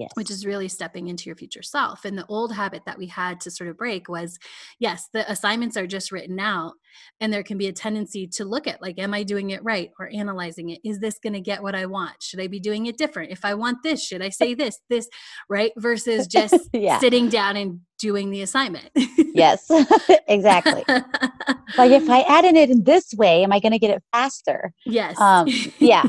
Yes. 0.00 0.12
Which 0.14 0.30
is 0.30 0.46
really 0.46 0.68
stepping 0.68 1.08
into 1.08 1.26
your 1.26 1.36
future 1.36 1.62
self. 1.62 2.06
And 2.06 2.16
the 2.16 2.24
old 2.26 2.54
habit 2.54 2.84
that 2.86 2.96
we 2.96 3.06
had 3.06 3.38
to 3.42 3.50
sort 3.50 3.68
of 3.68 3.76
break 3.76 4.08
was 4.08 4.38
yes, 4.78 5.10
the 5.12 5.30
assignments 5.30 5.76
are 5.76 5.86
just 5.86 6.10
written 6.10 6.40
out. 6.40 6.72
And 7.20 7.30
there 7.30 7.42
can 7.42 7.58
be 7.58 7.66
a 7.66 7.72
tendency 7.72 8.26
to 8.28 8.46
look 8.46 8.66
at, 8.66 8.80
like, 8.80 8.98
am 8.98 9.12
I 9.12 9.24
doing 9.24 9.50
it 9.50 9.62
right? 9.62 9.90
Or 9.98 10.08
analyzing 10.10 10.70
it. 10.70 10.80
Is 10.84 11.00
this 11.00 11.18
going 11.22 11.34
to 11.34 11.40
get 11.40 11.62
what 11.62 11.74
I 11.74 11.84
want? 11.84 12.14
Should 12.22 12.40
I 12.40 12.46
be 12.46 12.58
doing 12.60 12.86
it 12.86 12.96
different? 12.96 13.30
If 13.30 13.44
I 13.44 13.52
want 13.52 13.82
this, 13.82 14.02
should 14.02 14.22
I 14.22 14.30
say 14.30 14.54
this, 14.54 14.78
this, 14.88 15.06
right? 15.50 15.72
Versus 15.76 16.26
just 16.26 16.56
yeah. 16.72 16.98
sitting 16.98 17.28
down 17.28 17.58
and 17.58 17.80
doing 17.98 18.30
the 18.30 18.40
assignment. 18.40 18.88
yes, 19.18 19.70
exactly. 20.28 20.82
like, 20.88 21.90
if 21.90 22.08
I 22.08 22.22
add 22.22 22.46
in 22.46 22.56
it 22.56 22.70
in 22.70 22.84
this 22.84 23.12
way, 23.12 23.44
am 23.44 23.52
I 23.52 23.60
going 23.60 23.72
to 23.72 23.78
get 23.78 23.90
it 23.90 24.02
faster? 24.12 24.72
Yes. 24.86 25.20
Um, 25.20 25.46
yeah. 25.78 26.04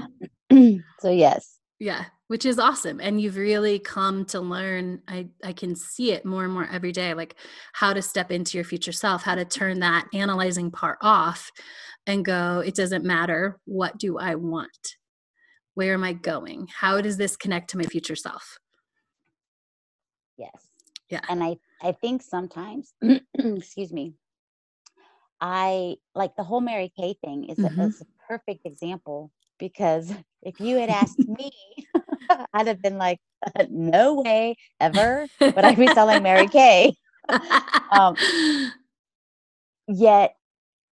so, 1.02 1.12
yes. 1.12 1.58
Yeah 1.78 2.06
which 2.32 2.46
is 2.46 2.58
awesome 2.58 3.02
and 3.02 3.20
you've 3.20 3.36
really 3.36 3.78
come 3.78 4.24
to 4.24 4.40
learn 4.40 5.02
i 5.10 5.28
i 5.44 5.52
can 5.52 5.76
see 5.76 6.14
it 6.14 6.24
more 6.24 6.46
and 6.46 6.54
more 6.54 6.66
every 6.72 6.94
day 6.94 7.14
like 7.14 7.36
how 7.74 7.92
to 7.92 8.02
step 8.02 8.32
into 8.32 8.58
your 8.58 8.64
future 8.64 8.94
self 8.94 9.22
how 9.22 9.36
to 9.36 9.44
turn 9.44 9.82
that 9.82 10.08
analyzing 10.14 10.72
part 10.72 10.98
off 11.02 11.52
and 12.08 12.24
go 12.24 12.64
it 12.66 12.74
doesn't 12.74 13.04
matter. 13.04 13.60
What 13.66 13.98
do 13.98 14.18
i 14.18 14.36
want? 14.36 14.96
Where 15.74 15.94
am 15.94 16.06
i 16.06 16.14
going? 16.14 16.70
How 16.74 17.02
does 17.02 17.18
this 17.18 17.36
connect 17.36 17.72
to 17.72 17.78
my 17.78 17.84
future 17.84 18.16
self? 18.16 18.60
Yes 20.38 20.72
yeah. 21.12 21.20
and 21.30 21.44
i 21.44 21.58
i 21.84 21.92
think 21.92 22.24
sometimes 22.24 22.94
excuse 23.38 23.92
me 23.92 24.14
i 25.42 25.96
like 26.16 26.36
the 26.38 26.44
whole 26.44 26.62
mary 26.62 26.92
kay 26.98 27.14
thing 27.24 27.50
is, 27.50 27.58
mm-hmm. 27.58 27.80
a, 27.80 27.88
is 27.88 28.02
a 28.02 28.06
perfect 28.28 28.66
example 28.66 29.32
because 29.60 30.12
if 30.42 30.60
you 30.60 30.78
had 30.78 30.90
asked 30.90 31.20
me, 31.28 31.52
I'd 32.54 32.68
have 32.68 32.82
been 32.82 32.98
like, 32.98 33.20
no 33.70 34.22
way 34.22 34.56
ever 34.80 35.28
would 35.40 35.58
I 35.58 35.76
be 35.76 35.88
selling 35.88 36.24
Mary 36.24 36.48
Kay. 36.50 36.96
um, 37.92 38.16
yet 39.88 40.36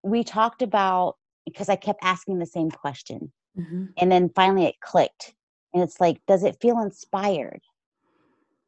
we 0.04 0.24
talked 0.24 0.62
about 0.62 1.16
because 1.46 1.70
I 1.70 1.76
kept 1.76 2.00
asking 2.04 2.40
the 2.40 2.46
same 2.46 2.72
question. 2.72 3.32
Mm-hmm. 3.58 3.86
And 3.98 4.12
then 4.12 4.30
finally 4.36 4.66
it 4.66 4.80
clicked. 4.82 5.34
And 5.74 5.84
it's 5.84 6.00
like, 6.00 6.22
does 6.28 6.44
it 6.44 6.58
feel 6.62 6.80
inspired? 6.80 7.62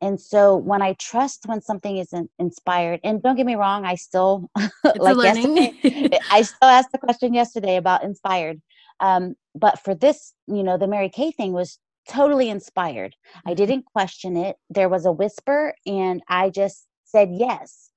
And 0.01 0.19
so 0.19 0.55
when 0.55 0.81
I 0.81 0.93
trust 0.93 1.45
when 1.45 1.61
something 1.61 1.97
isn't 1.97 2.31
inspired, 2.39 3.01
and 3.03 3.21
don't 3.21 3.35
get 3.35 3.45
me 3.45 3.55
wrong, 3.55 3.85
I 3.85 3.95
still 3.95 4.49
like 4.95 5.17
yesterday, 5.17 6.19
I 6.31 6.41
still 6.41 6.69
asked 6.69 6.91
the 6.93 6.97
question 6.97 7.33
yesterday 7.33 7.75
about 7.75 8.03
inspired. 8.03 8.61
Um, 8.99 9.35
but 9.55 9.79
for 9.79 9.95
this, 9.95 10.33
you 10.47 10.63
know, 10.63 10.77
the 10.77 10.87
Mary 10.87 11.09
Kay 11.09 11.31
thing 11.31 11.53
was 11.53 11.79
totally 12.07 12.49
inspired. 12.49 13.15
I 13.45 13.49
mm-hmm. 13.49 13.55
didn't 13.55 13.85
question 13.85 14.35
it. 14.35 14.57
There 14.69 14.89
was 14.89 15.05
a 15.05 15.11
whisper, 15.11 15.73
and 15.85 16.21
I 16.27 16.49
just 16.49 16.87
said 17.05 17.29
yes. 17.31 17.91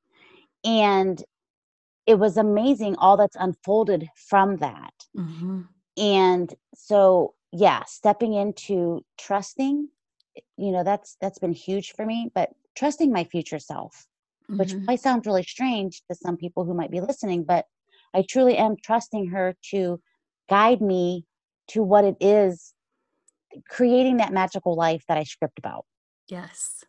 And 0.64 1.22
it 2.06 2.18
was 2.18 2.36
amazing 2.36 2.96
all 2.96 3.16
that's 3.16 3.36
unfolded 3.38 4.08
from 4.16 4.56
that. 4.58 4.94
Mm-hmm. 5.16 5.62
And 5.96 6.54
so, 6.74 7.34
yeah, 7.52 7.84
stepping 7.86 8.34
into 8.34 9.04
trusting, 9.18 9.88
you 10.56 10.72
know, 10.72 10.82
that's 10.84 11.16
that's 11.20 11.38
been 11.38 11.52
huge 11.52 11.92
for 11.92 12.06
me. 12.06 12.30
But 12.34 12.50
trusting 12.76 13.12
my 13.12 13.24
future 13.24 13.58
self, 13.58 14.06
mm-hmm. 14.50 14.58
which 14.58 14.74
might 14.74 15.00
sound 15.00 15.26
really 15.26 15.42
strange 15.42 16.02
to 16.08 16.14
some 16.14 16.36
people 16.36 16.64
who 16.64 16.74
might 16.74 16.90
be 16.90 17.00
listening, 17.00 17.44
but 17.44 17.66
I 18.14 18.24
truly 18.28 18.56
am 18.56 18.76
trusting 18.82 19.28
her 19.28 19.56
to 19.70 20.00
guide 20.48 20.80
me 20.80 21.24
to 21.68 21.82
what 21.82 22.04
it 22.04 22.16
is 22.20 22.74
creating 23.68 24.18
that 24.18 24.32
magical 24.32 24.74
life 24.74 25.04
that 25.08 25.18
I 25.18 25.24
script 25.24 25.58
about. 25.58 25.84
Yes. 26.28 26.84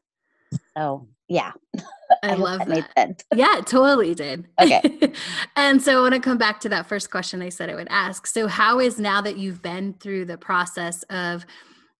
So 0.77 1.07
yeah. 1.27 1.51
I, 1.75 1.83
I 2.23 2.33
love 2.35 2.65
that. 2.67 2.89
that. 2.95 3.23
yeah, 3.35 3.61
totally 3.65 4.13
did. 4.13 4.47
Okay. 4.59 5.11
and 5.55 5.81
so 5.81 5.99
I 5.99 6.01
want 6.01 6.13
to 6.13 6.19
come 6.19 6.37
back 6.37 6.59
to 6.61 6.69
that 6.69 6.87
first 6.87 7.11
question 7.11 7.41
I 7.41 7.49
said 7.49 7.69
I 7.69 7.75
would 7.75 7.87
ask. 7.89 8.27
So 8.27 8.47
how 8.47 8.79
is 8.79 8.99
now 8.99 9.21
that 9.21 9.37
you've 9.37 9.61
been 9.61 9.93
through 9.93 10.25
the 10.25 10.37
process 10.37 11.03
of 11.03 11.45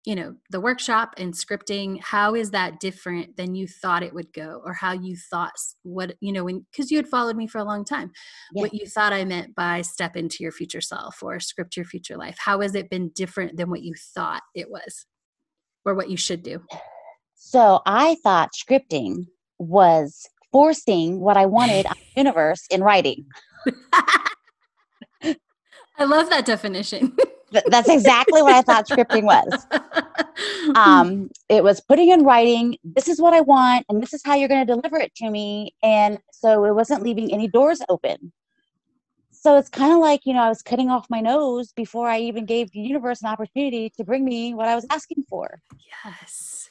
you 0.06 0.16
know 0.16 0.36
the 0.50 0.60
workshop 0.60 1.14
and 1.18 1.34
scripting 1.34 2.02
how 2.02 2.36
is 2.36 2.52
that 2.52 2.80
different 2.80 3.38
than 3.38 3.56
you 3.56 3.68
thought 3.68 4.04
it 4.04 4.14
would 4.14 4.32
go 4.34 4.62
or 4.66 4.74
how 4.74 4.92
you 4.92 5.16
thought 5.16 5.54
what 5.84 6.16
you 6.20 6.32
know 6.32 6.44
when 6.44 6.66
because 6.72 6.92
you 6.92 6.98
had 6.98 7.08
followed 7.08 7.38
me 7.38 7.48
for 7.48 7.60
a 7.60 7.64
long 7.64 7.86
time. 7.86 8.12
Yeah. 8.54 8.62
what 8.62 8.74
you 8.74 8.86
thought 8.86 9.14
i 9.14 9.24
meant 9.24 9.56
by 9.56 9.82
step 9.82 10.16
into 10.16 10.44
your 10.44 10.52
future 10.52 10.82
self 10.82 11.24
or 11.24 11.40
script 11.40 11.78
your 11.78 11.86
future 11.86 12.18
life 12.18 12.38
how 12.38 12.62
has 12.62 12.76
it 12.76 12.90
been 12.90 13.10
different 13.10 13.58
than 13.58 13.70
what 13.70 13.82
you 13.82 13.94
thought 13.96 14.44
it 14.54 14.70
was 14.70 15.06
or 15.86 15.96
what 15.96 16.10
you 16.10 16.18
should 16.18 16.44
do? 16.44 16.62
So 17.36 17.82
i 17.86 18.16
thought 18.24 18.52
scripting 18.54 19.28
was 19.58 20.28
forcing 20.52 21.20
what 21.20 21.38
i 21.38 21.46
wanted 21.46 21.86
on 21.86 21.96
the 21.98 22.22
universe 22.22 22.66
in 22.70 22.84
writing. 22.84 23.26
I 25.96 26.06
love 26.06 26.30
that 26.32 26.46
definition 26.46 27.16
that's 27.68 27.90
exactly 27.90 28.42
what 28.42 28.54
I 28.54 28.62
thought 28.62 28.88
scripting 28.88 29.24
was. 29.24 29.68
Um, 30.76 31.30
it 31.50 31.64
was 31.64 31.82
putting 31.82 32.10
in 32.10 32.24
writing, 32.24 32.78
this 32.84 33.08
is 33.08 33.22
what 33.22 33.34
I 33.34 33.42
want, 33.42 33.86
and 33.90 34.02
this 34.02 34.14
is 34.14 34.22
how 34.24 34.36
you're 34.36 34.48
going 34.48 34.66
to 34.66 34.74
deliver 34.74 34.98
it 34.98 35.14
to 35.16 35.30
me. 35.30 35.76
And 35.84 36.20
so 36.32 36.66
it 36.66 36.74
wasn't 36.74 37.04
leaving 37.04 37.34
any 37.34 37.48
doors 37.48 37.82
open. 37.90 38.32
So 39.32 39.58
it's 39.58 39.70
kind 39.70 39.92
of 39.92 40.00
like, 40.00 40.22
you 40.26 40.34
know, 40.34 40.42
I 40.42 40.50
was 40.50 40.62
cutting 40.62 40.90
off 40.90 41.06
my 41.10 41.20
nose 41.20 41.74
before 41.74 42.08
I 42.08 42.20
even 42.22 42.46
gave 42.46 42.72
the 42.72 42.80
universe 42.80 43.22
an 43.22 43.28
opportunity 43.28 43.92
to 43.98 44.04
bring 44.04 44.24
me 44.24 44.54
what 44.54 44.68
I 44.68 44.76
was 44.76 44.86
asking 44.90 45.24
for. 45.30 45.60
Yes. 46.06 46.70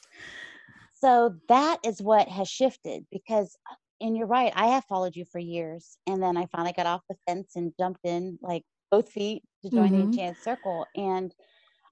So 0.95 1.35
that 1.49 1.79
is 1.85 2.01
what 2.01 2.27
has 2.29 2.49
shifted 2.49 3.05
because, 3.11 3.55
and 4.01 4.17
you're 4.17 4.27
right, 4.27 4.51
I 4.55 4.67
have 4.67 4.85
followed 4.85 5.15
you 5.15 5.25
for 5.25 5.39
years. 5.39 5.97
And 6.07 6.21
then 6.21 6.35
I 6.35 6.47
finally 6.47 6.73
got 6.73 6.87
off 6.87 7.01
the 7.09 7.15
fence 7.27 7.51
and 7.55 7.73
jumped 7.77 8.05
in 8.05 8.39
like 8.41 8.63
both 8.93 9.09
feet 9.09 9.41
to 9.63 9.71
join 9.71 9.85
mm-hmm. 9.85 9.97
the 9.97 10.03
enchanted 10.03 10.43
circle 10.43 10.85
and 10.95 11.33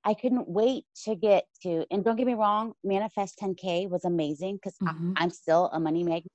I 0.04 0.14
couldn't 0.14 0.48
wait 0.48 0.86
to 1.06 1.16
get 1.16 1.46
to, 1.64 1.86
and 1.92 2.04
don't 2.04 2.16
get 2.16 2.28
me 2.28 2.34
wrong, 2.34 2.74
Manifest 2.84 3.38
10K 3.40 3.88
was 3.90 4.04
amazing 4.06 4.56
because 4.58 4.78
Mhm. 4.80 5.14
I'm 5.16 5.30
still 5.30 5.70
a 5.74 5.80
money 5.80 6.04
magnet. 6.04 6.32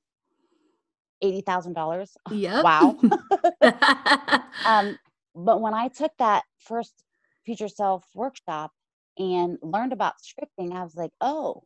$80,000. 1.22 2.16
Yep. 2.30 2.64
Wow. 2.64 2.98
um, 4.66 4.98
but 5.34 5.60
when 5.60 5.74
I 5.74 5.88
took 5.88 6.12
that 6.18 6.44
first 6.58 6.94
future 7.44 7.68
self 7.68 8.04
workshop 8.14 8.72
and 9.18 9.58
learned 9.62 9.92
about 9.92 10.14
scripting, 10.28 10.72
I 10.72 10.82
was 10.82 10.94
like, 10.94 11.12
oh, 11.20 11.62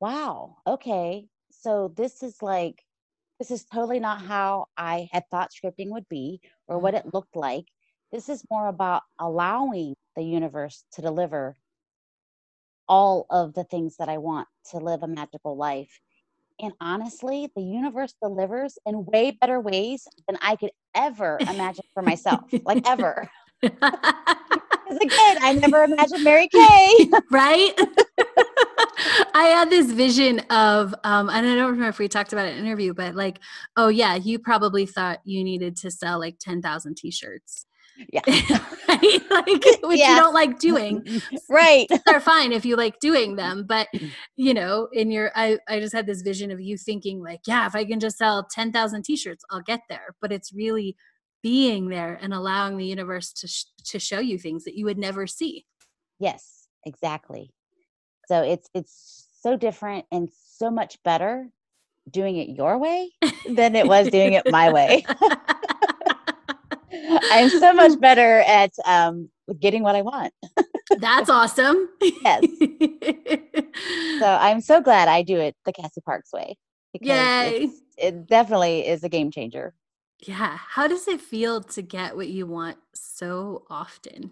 wow, 0.00 0.56
okay. 0.66 1.28
So 1.50 1.92
this 1.96 2.22
is 2.22 2.42
like, 2.42 2.82
this 3.38 3.50
is 3.50 3.64
totally 3.64 4.00
not 4.00 4.20
how 4.20 4.66
I 4.76 5.08
had 5.12 5.24
thought 5.30 5.50
scripting 5.52 5.90
would 5.90 6.08
be 6.08 6.40
or 6.66 6.78
what 6.78 6.94
it 6.94 7.14
looked 7.14 7.36
like. 7.36 7.66
This 8.14 8.28
is 8.28 8.44
more 8.48 8.68
about 8.68 9.02
allowing 9.18 9.96
the 10.14 10.22
universe 10.22 10.84
to 10.92 11.02
deliver 11.02 11.56
all 12.88 13.26
of 13.28 13.54
the 13.54 13.64
things 13.64 13.96
that 13.96 14.08
I 14.08 14.18
want 14.18 14.46
to 14.70 14.78
live 14.78 15.02
a 15.02 15.08
magical 15.08 15.56
life. 15.56 15.98
And 16.60 16.72
honestly, 16.80 17.50
the 17.56 17.62
universe 17.62 18.14
delivers 18.22 18.78
in 18.86 19.04
way 19.04 19.32
better 19.32 19.58
ways 19.58 20.06
than 20.28 20.38
I 20.40 20.54
could 20.54 20.70
ever 20.94 21.38
imagine 21.40 21.82
for 21.92 22.04
myself, 22.04 22.42
like 22.64 22.88
ever. 22.88 23.28
As 23.64 23.72
a 23.72 25.08
kid, 25.08 25.38
I 25.40 25.58
never 25.60 25.82
imagined 25.82 26.22
Mary 26.22 26.46
Kay. 26.46 27.10
right? 27.32 27.72
I 29.34 29.46
had 29.56 29.70
this 29.70 29.90
vision 29.90 30.38
of, 30.50 30.94
um, 31.02 31.28
and 31.30 31.44
I 31.48 31.56
don't 31.56 31.72
remember 31.72 31.88
if 31.88 31.98
we 31.98 32.06
talked 32.06 32.32
about 32.32 32.46
it 32.46 32.52
in 32.52 32.58
an 32.58 32.66
interview, 32.66 32.94
but 32.94 33.16
like, 33.16 33.40
oh 33.76 33.88
yeah, 33.88 34.14
you 34.14 34.38
probably 34.38 34.86
thought 34.86 35.18
you 35.24 35.42
needed 35.42 35.74
to 35.78 35.90
sell 35.90 36.20
like 36.20 36.38
10,000 36.38 36.96
t-shirts. 36.96 37.66
Yeah. 38.12 38.20
right? 38.88 39.20
Like, 39.30 39.64
which 39.82 39.98
Yeah. 39.98 40.14
you 40.16 40.20
don't 40.20 40.34
like 40.34 40.58
doing. 40.58 41.06
right. 41.48 41.86
They're 42.06 42.20
fine 42.20 42.52
if 42.52 42.64
you 42.64 42.76
like 42.76 43.00
doing 43.00 43.36
them, 43.36 43.64
but 43.66 43.88
you 44.36 44.54
know, 44.54 44.88
in 44.92 45.10
your, 45.10 45.32
I, 45.34 45.58
I 45.68 45.80
just 45.80 45.94
had 45.94 46.06
this 46.06 46.22
vision 46.22 46.50
of 46.50 46.60
you 46.60 46.76
thinking 46.76 47.22
like, 47.22 47.40
yeah, 47.46 47.66
if 47.66 47.74
I 47.74 47.84
can 47.84 48.00
just 48.00 48.16
sell 48.18 48.46
10,000 48.50 49.02
t-shirts, 49.02 49.44
I'll 49.50 49.62
get 49.62 49.80
there. 49.88 50.14
But 50.20 50.32
it's 50.32 50.52
really 50.52 50.96
being 51.42 51.88
there 51.88 52.18
and 52.20 52.32
allowing 52.32 52.76
the 52.76 52.86
universe 52.86 53.32
to, 53.34 53.48
sh- 53.48 53.64
to 53.86 53.98
show 53.98 54.20
you 54.20 54.38
things 54.38 54.64
that 54.64 54.74
you 54.76 54.84
would 54.86 54.98
never 54.98 55.26
see. 55.26 55.66
Yes, 56.18 56.68
exactly. 56.86 57.50
So 58.28 58.42
it's 58.42 58.70
it's 58.72 59.28
so 59.42 59.56
different 59.56 60.06
and 60.10 60.30
so 60.56 60.70
much 60.70 60.96
better 61.02 61.48
doing 62.10 62.36
it 62.36 62.48
your 62.56 62.78
way 62.78 63.10
than 63.48 63.76
it 63.76 63.86
was 63.86 64.08
doing 64.08 64.32
it 64.34 64.50
my 64.50 64.72
way. 64.72 65.04
I'm 67.30 67.48
so 67.50 67.72
much 67.72 67.98
better 68.00 68.40
at 68.40 68.72
um, 68.84 69.28
getting 69.60 69.82
what 69.82 69.96
I 69.96 70.02
want. 70.02 70.32
That's 70.98 71.30
awesome. 71.30 71.88
Yes. 72.00 72.44
So 74.20 74.26
I'm 74.26 74.60
so 74.60 74.80
glad 74.80 75.08
I 75.08 75.22
do 75.22 75.36
it 75.38 75.56
the 75.64 75.72
Cassie 75.72 76.00
Parks 76.00 76.32
way 76.32 76.56
because 76.92 77.08
Yay. 77.10 77.70
it 77.98 78.26
definitely 78.28 78.86
is 78.86 79.02
a 79.02 79.08
game 79.08 79.30
changer. 79.32 79.74
yeah. 80.26 80.56
How 80.56 80.86
does 80.86 81.08
it 81.08 81.20
feel 81.20 81.60
to 81.62 81.82
get 81.82 82.14
what 82.14 82.28
you 82.28 82.46
want 82.46 82.78
so 82.94 83.64
often 83.68 84.30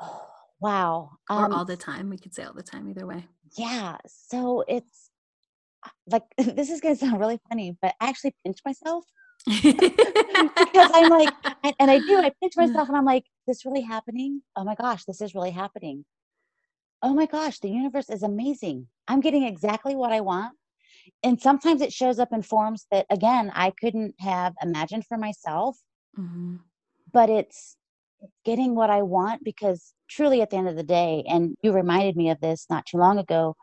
Wow. 0.60 1.10
or 1.28 1.44
Um, 1.44 1.52
all 1.52 1.64
the 1.66 1.76
time? 1.76 2.08
We 2.08 2.16
could 2.16 2.34
say 2.34 2.44
all 2.44 2.54
the 2.54 2.62
time, 2.62 2.88
either 2.88 3.06
way. 3.06 3.26
yeah. 3.58 3.98
So 4.06 4.64
it's 4.66 5.10
like 6.10 6.24
this 6.38 6.70
is 6.70 6.80
gonna 6.80 6.96
sound 6.96 7.20
really 7.20 7.38
funny, 7.48 7.76
but 7.82 7.94
I 8.00 8.08
actually 8.08 8.34
pinch 8.44 8.58
myself 8.64 9.04
because 9.46 10.90
I'm 10.94 11.08
like, 11.08 11.32
and, 11.62 11.74
and 11.78 11.90
I 11.90 11.98
do, 11.98 12.18
I 12.18 12.32
pinch 12.40 12.56
myself 12.56 12.88
and 12.88 12.96
I'm 12.96 13.04
like, 13.04 13.24
this 13.46 13.64
really 13.64 13.82
happening? 13.82 14.42
Oh 14.56 14.64
my 14.64 14.74
gosh, 14.74 15.04
this 15.04 15.20
is 15.20 15.34
really 15.34 15.50
happening. 15.50 16.04
Oh 17.02 17.14
my 17.14 17.26
gosh, 17.26 17.60
the 17.60 17.68
universe 17.68 18.10
is 18.10 18.22
amazing. 18.22 18.88
I'm 19.06 19.20
getting 19.20 19.44
exactly 19.44 19.94
what 19.94 20.12
I 20.12 20.20
want. 20.20 20.54
And 21.22 21.40
sometimes 21.40 21.80
it 21.80 21.92
shows 21.92 22.18
up 22.18 22.32
in 22.32 22.42
forms 22.42 22.86
that, 22.90 23.06
again, 23.10 23.52
I 23.54 23.72
couldn't 23.80 24.14
have 24.18 24.54
imagined 24.62 25.06
for 25.06 25.16
myself, 25.16 25.78
Mhm. 26.18 26.60
but 27.12 27.30
it's 27.30 27.76
getting 28.44 28.74
what 28.74 28.90
I 28.90 29.02
want 29.02 29.44
because 29.44 29.94
truly 30.08 30.40
at 30.42 30.50
the 30.50 30.56
end 30.56 30.68
of 30.68 30.76
the 30.76 30.82
day, 30.82 31.24
and 31.28 31.56
you 31.62 31.72
reminded 31.72 32.16
me 32.16 32.30
of 32.30 32.40
this 32.40 32.66
not 32.70 32.86
too 32.86 32.96
long 32.96 33.18
ago, 33.18 33.54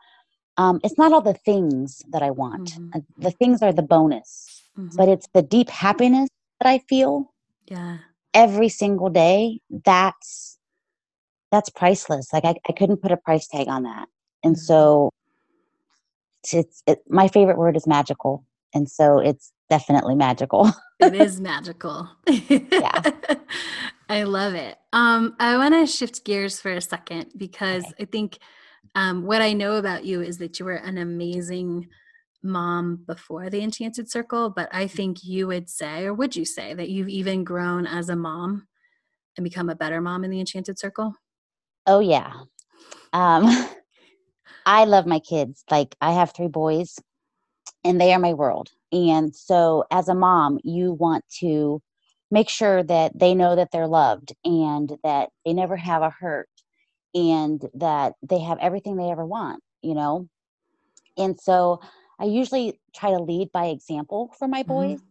um, 0.56 0.80
it's 0.84 0.96
not 0.96 1.12
all 1.12 1.20
the 1.20 1.34
things 1.34 2.02
that 2.12 2.22
I 2.22 2.30
want. 2.30 2.78
Mhm. 2.78 2.94
Uh, 2.94 3.00
The 3.18 3.32
things 3.32 3.62
are 3.62 3.72
the 3.72 3.82
bonus 3.82 4.63
Mhm. 4.78 4.96
but 4.96 5.08
it's 5.08 5.28
the 5.32 5.42
deep 5.42 5.70
happiness 5.70 6.28
that 6.60 6.68
I 6.68 6.78
feel 6.88 7.32
yeah. 7.66 7.98
every 8.32 8.68
single 8.68 9.10
day. 9.10 9.60
That's 9.70 10.58
that's 11.50 11.70
priceless. 11.70 12.32
Like 12.32 12.44
I, 12.44 12.54
I 12.68 12.72
couldn't 12.72 13.02
put 13.02 13.12
a 13.12 13.16
price 13.16 13.46
tag 13.46 13.68
on 13.68 13.84
that. 13.84 14.08
And 14.42 14.56
Mhm. 14.56 14.60
so 14.60 15.10
it's, 16.42 16.54
it's 16.54 16.82
it, 16.86 16.98
my 17.08 17.28
favorite 17.28 17.58
word 17.58 17.76
is 17.76 17.86
magical. 17.86 18.44
And 18.74 18.90
so 18.90 19.18
it's 19.18 19.52
definitely 19.70 20.16
magical. 20.16 20.72
it 21.00 21.14
is 21.14 21.40
magical. 21.40 22.08
Yeah. 22.26 23.02
I 24.08 24.24
love 24.24 24.54
it. 24.54 24.76
Um, 24.92 25.36
I 25.38 25.56
want 25.56 25.74
to 25.74 25.86
shift 25.86 26.24
gears 26.24 26.60
for 26.60 26.72
a 26.72 26.80
second 26.80 27.32
because 27.36 27.84
I 28.00 28.04
think 28.04 28.38
um, 28.94 29.24
what 29.24 29.40
I 29.42 29.52
know 29.52 29.76
about 29.76 30.04
you 30.04 30.20
is 30.20 30.38
that 30.38 30.58
you 30.58 30.68
are 30.68 30.74
an 30.74 30.98
amazing 30.98 31.88
mom 32.44 33.02
before 33.06 33.50
the 33.50 33.62
Enchanted 33.62 34.10
Circle, 34.10 34.50
but 34.50 34.68
I 34.72 34.86
think 34.86 35.24
you 35.24 35.46
would 35.48 35.68
say, 35.68 36.04
or 36.04 36.14
would 36.14 36.36
you 36.36 36.44
say, 36.44 36.74
that 36.74 36.90
you've 36.90 37.08
even 37.08 37.44
grown 37.44 37.86
as 37.86 38.08
a 38.08 38.16
mom 38.16 38.68
and 39.36 39.44
become 39.44 39.68
a 39.68 39.74
better 39.74 40.00
mom 40.00 40.24
in 40.24 40.30
the 40.30 40.40
Enchanted 40.40 40.78
Circle? 40.78 41.14
oh 41.86 42.00
yeah. 42.00 42.32
Um 43.12 43.68
I 44.66 44.84
love 44.84 45.06
my 45.06 45.18
kids. 45.18 45.64
Like 45.70 45.94
I 46.00 46.12
have 46.12 46.32
three 46.32 46.48
boys 46.48 46.98
and 47.82 48.00
they 48.00 48.12
are 48.12 48.18
my 48.18 48.32
world. 48.34 48.70
And 48.92 49.34
so 49.34 49.84
as 49.90 50.08
a 50.08 50.14
mom, 50.14 50.58
you 50.64 50.92
want 50.92 51.24
to 51.40 51.82
make 52.30 52.48
sure 52.48 52.82
that 52.82 53.18
they 53.18 53.34
know 53.34 53.56
that 53.56 53.70
they're 53.72 53.86
loved 53.86 54.34
and 54.44 54.92
that 55.02 55.30
they 55.44 55.52
never 55.52 55.76
have 55.76 56.02
a 56.02 56.10
hurt 56.10 56.48
and 57.14 57.64
that 57.74 58.14
they 58.22 58.40
have 58.40 58.58
everything 58.60 58.96
they 58.96 59.10
ever 59.10 59.24
want, 59.24 59.62
you 59.82 59.94
know? 59.94 60.28
And 61.16 61.38
so 61.38 61.80
I 62.20 62.24
usually 62.24 62.80
try 62.94 63.10
to 63.10 63.18
lead 63.22 63.52
by 63.52 63.66
example 63.66 64.32
for 64.38 64.48
my 64.48 64.62
Mhm. 64.62 64.66
boys. 64.68 65.02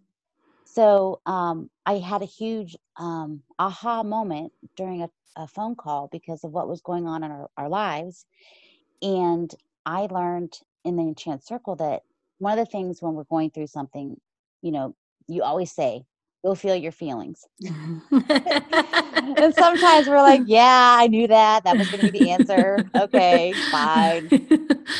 So 0.65 1.21
um, 1.25 1.69
I 1.85 1.99
had 1.99 2.21
a 2.21 2.25
huge 2.25 2.77
um, 2.97 3.43
aha 3.59 4.03
moment 4.03 4.53
during 4.75 5.01
a, 5.03 5.09
a 5.35 5.47
phone 5.47 5.75
call 5.75 6.09
because 6.11 6.43
of 6.43 6.51
what 6.51 6.67
was 6.67 6.81
going 6.81 7.07
on 7.07 7.23
in 7.23 7.31
our, 7.31 7.49
our 7.57 7.69
lives. 7.69 8.25
And 9.01 9.53
I 9.85 10.07
learned 10.07 10.59
in 10.85 10.95
the 10.97 11.03
Enchant 11.03 11.43
Circle 11.45 11.77
that 11.77 12.03
one 12.39 12.57
of 12.57 12.65
the 12.65 12.71
things 12.71 13.01
when 13.01 13.13
we're 13.13 13.23
going 13.25 13.51
through 13.51 13.67
something, 13.67 14.19
you 14.61 14.71
know, 14.71 14.95
you 15.27 15.43
always 15.43 15.71
say, 15.71 16.05
go 16.43 16.55
feel 16.55 16.75
your 16.75 16.91
feelings. 16.91 17.45
And 19.25 19.55
sometimes 19.55 20.07
we're 20.07 20.17
like, 20.17 20.41
yeah, 20.45 20.97
I 20.99 21.07
knew 21.07 21.27
that. 21.27 21.63
That 21.63 21.77
was 21.77 21.89
going 21.89 22.05
to 22.05 22.11
be 22.11 22.19
the 22.19 22.31
answer. 22.31 22.77
Okay, 22.95 23.53
fine. 23.71 24.27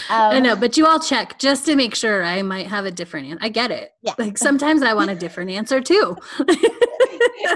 I 0.10 0.38
Um, 0.38 0.44
know, 0.44 0.56
but 0.56 0.78
you 0.78 0.88
all 0.88 1.00
check 1.00 1.38
just 1.40 1.66
to 1.66 1.76
make 1.76 1.94
sure 1.94 2.24
I 2.24 2.42
might 2.42 2.68
have 2.68 2.86
a 2.86 2.92
different 2.92 3.28
answer. 3.28 3.40
I 3.44 3.50
get 3.50 3.70
it. 3.72 3.92
Yeah. 4.02 4.14
Like 4.18 4.38
sometimes 4.38 4.82
I 4.82 4.94
want 4.94 5.12
a 5.12 5.16
different 5.16 5.52
answer 5.52 5.82
too. 5.82 6.16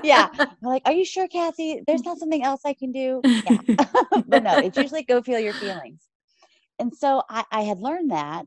yeah. 0.03 0.27
We're 0.61 0.69
like, 0.69 0.81
are 0.85 0.91
you 0.91 1.05
sure, 1.05 1.27
Cassie? 1.27 1.81
There's 1.87 2.03
not 2.03 2.17
something 2.17 2.43
else 2.43 2.61
I 2.65 2.73
can 2.73 2.91
do? 2.91 3.21
Yeah. 3.23 3.57
but 4.27 4.43
no, 4.43 4.57
it's 4.57 4.77
usually 4.77 5.03
go 5.03 5.21
feel 5.21 5.39
your 5.39 5.53
feelings. 5.53 6.01
And 6.79 6.93
so 6.95 7.23
I, 7.29 7.45
I 7.51 7.61
had 7.61 7.79
learned 7.79 8.11
that. 8.11 8.45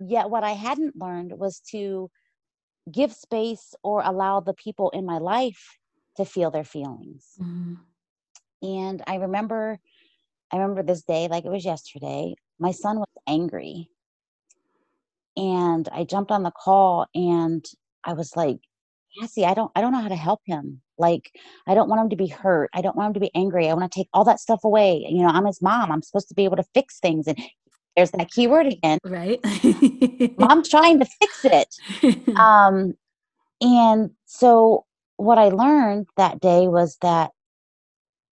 Yet 0.00 0.28
what 0.28 0.44
I 0.44 0.52
hadn't 0.52 0.96
learned 0.96 1.32
was 1.32 1.60
to 1.70 2.10
give 2.90 3.12
space 3.12 3.74
or 3.82 4.02
allow 4.02 4.40
the 4.40 4.54
people 4.54 4.90
in 4.90 5.04
my 5.06 5.18
life 5.18 5.78
to 6.16 6.24
feel 6.24 6.50
their 6.50 6.64
feelings. 6.64 7.36
Mhm. 7.40 7.78
And 8.62 9.02
I 9.06 9.16
remember, 9.16 9.80
I 10.50 10.56
remember 10.56 10.82
this 10.82 11.02
day 11.02 11.28
like 11.28 11.44
it 11.44 11.50
was 11.50 11.64
yesterday. 11.64 12.34
My 12.58 12.70
son 12.70 12.98
was 12.98 13.08
angry. 13.26 13.90
And 15.36 15.88
I 15.90 16.04
jumped 16.04 16.30
on 16.30 16.44
the 16.44 16.52
call 16.52 17.06
and 17.14 17.64
I 18.04 18.12
was 18.12 18.36
like, 18.36 18.58
Cassie, 19.18 19.44
I 19.44 19.54
don't 19.54 19.70
I 19.74 19.80
don't 19.80 19.92
know 19.92 20.00
how 20.00 20.08
to 20.08 20.16
help 20.16 20.40
him. 20.44 20.80
Like, 20.98 21.32
I 21.66 21.74
don't 21.74 21.88
want 21.88 22.02
him 22.02 22.10
to 22.10 22.16
be 22.16 22.28
hurt. 22.28 22.70
I 22.72 22.80
don't 22.80 22.96
want 22.96 23.08
him 23.08 23.14
to 23.14 23.20
be 23.20 23.34
angry. 23.34 23.68
I 23.68 23.74
want 23.74 23.90
to 23.90 23.98
take 23.98 24.08
all 24.12 24.24
that 24.24 24.40
stuff 24.40 24.64
away. 24.64 25.04
You 25.08 25.22
know, 25.22 25.28
I'm 25.28 25.46
his 25.46 25.62
mom. 25.62 25.90
I'm 25.90 26.02
supposed 26.02 26.28
to 26.28 26.34
be 26.34 26.44
able 26.44 26.56
to 26.56 26.64
fix 26.74 27.00
things. 27.00 27.26
And 27.26 27.38
there's 27.96 28.10
that 28.12 28.30
keyword 28.30 28.66
again. 28.66 28.98
Right? 29.04 29.40
I'm 30.38 30.62
trying 30.62 31.00
to 31.00 31.06
fix 31.20 31.44
it. 31.44 31.74
Um, 32.36 32.94
and 33.60 34.10
so 34.26 34.84
what 35.16 35.38
I 35.38 35.48
learned 35.48 36.08
that 36.16 36.40
day 36.40 36.66
was 36.68 36.96
that 37.02 37.30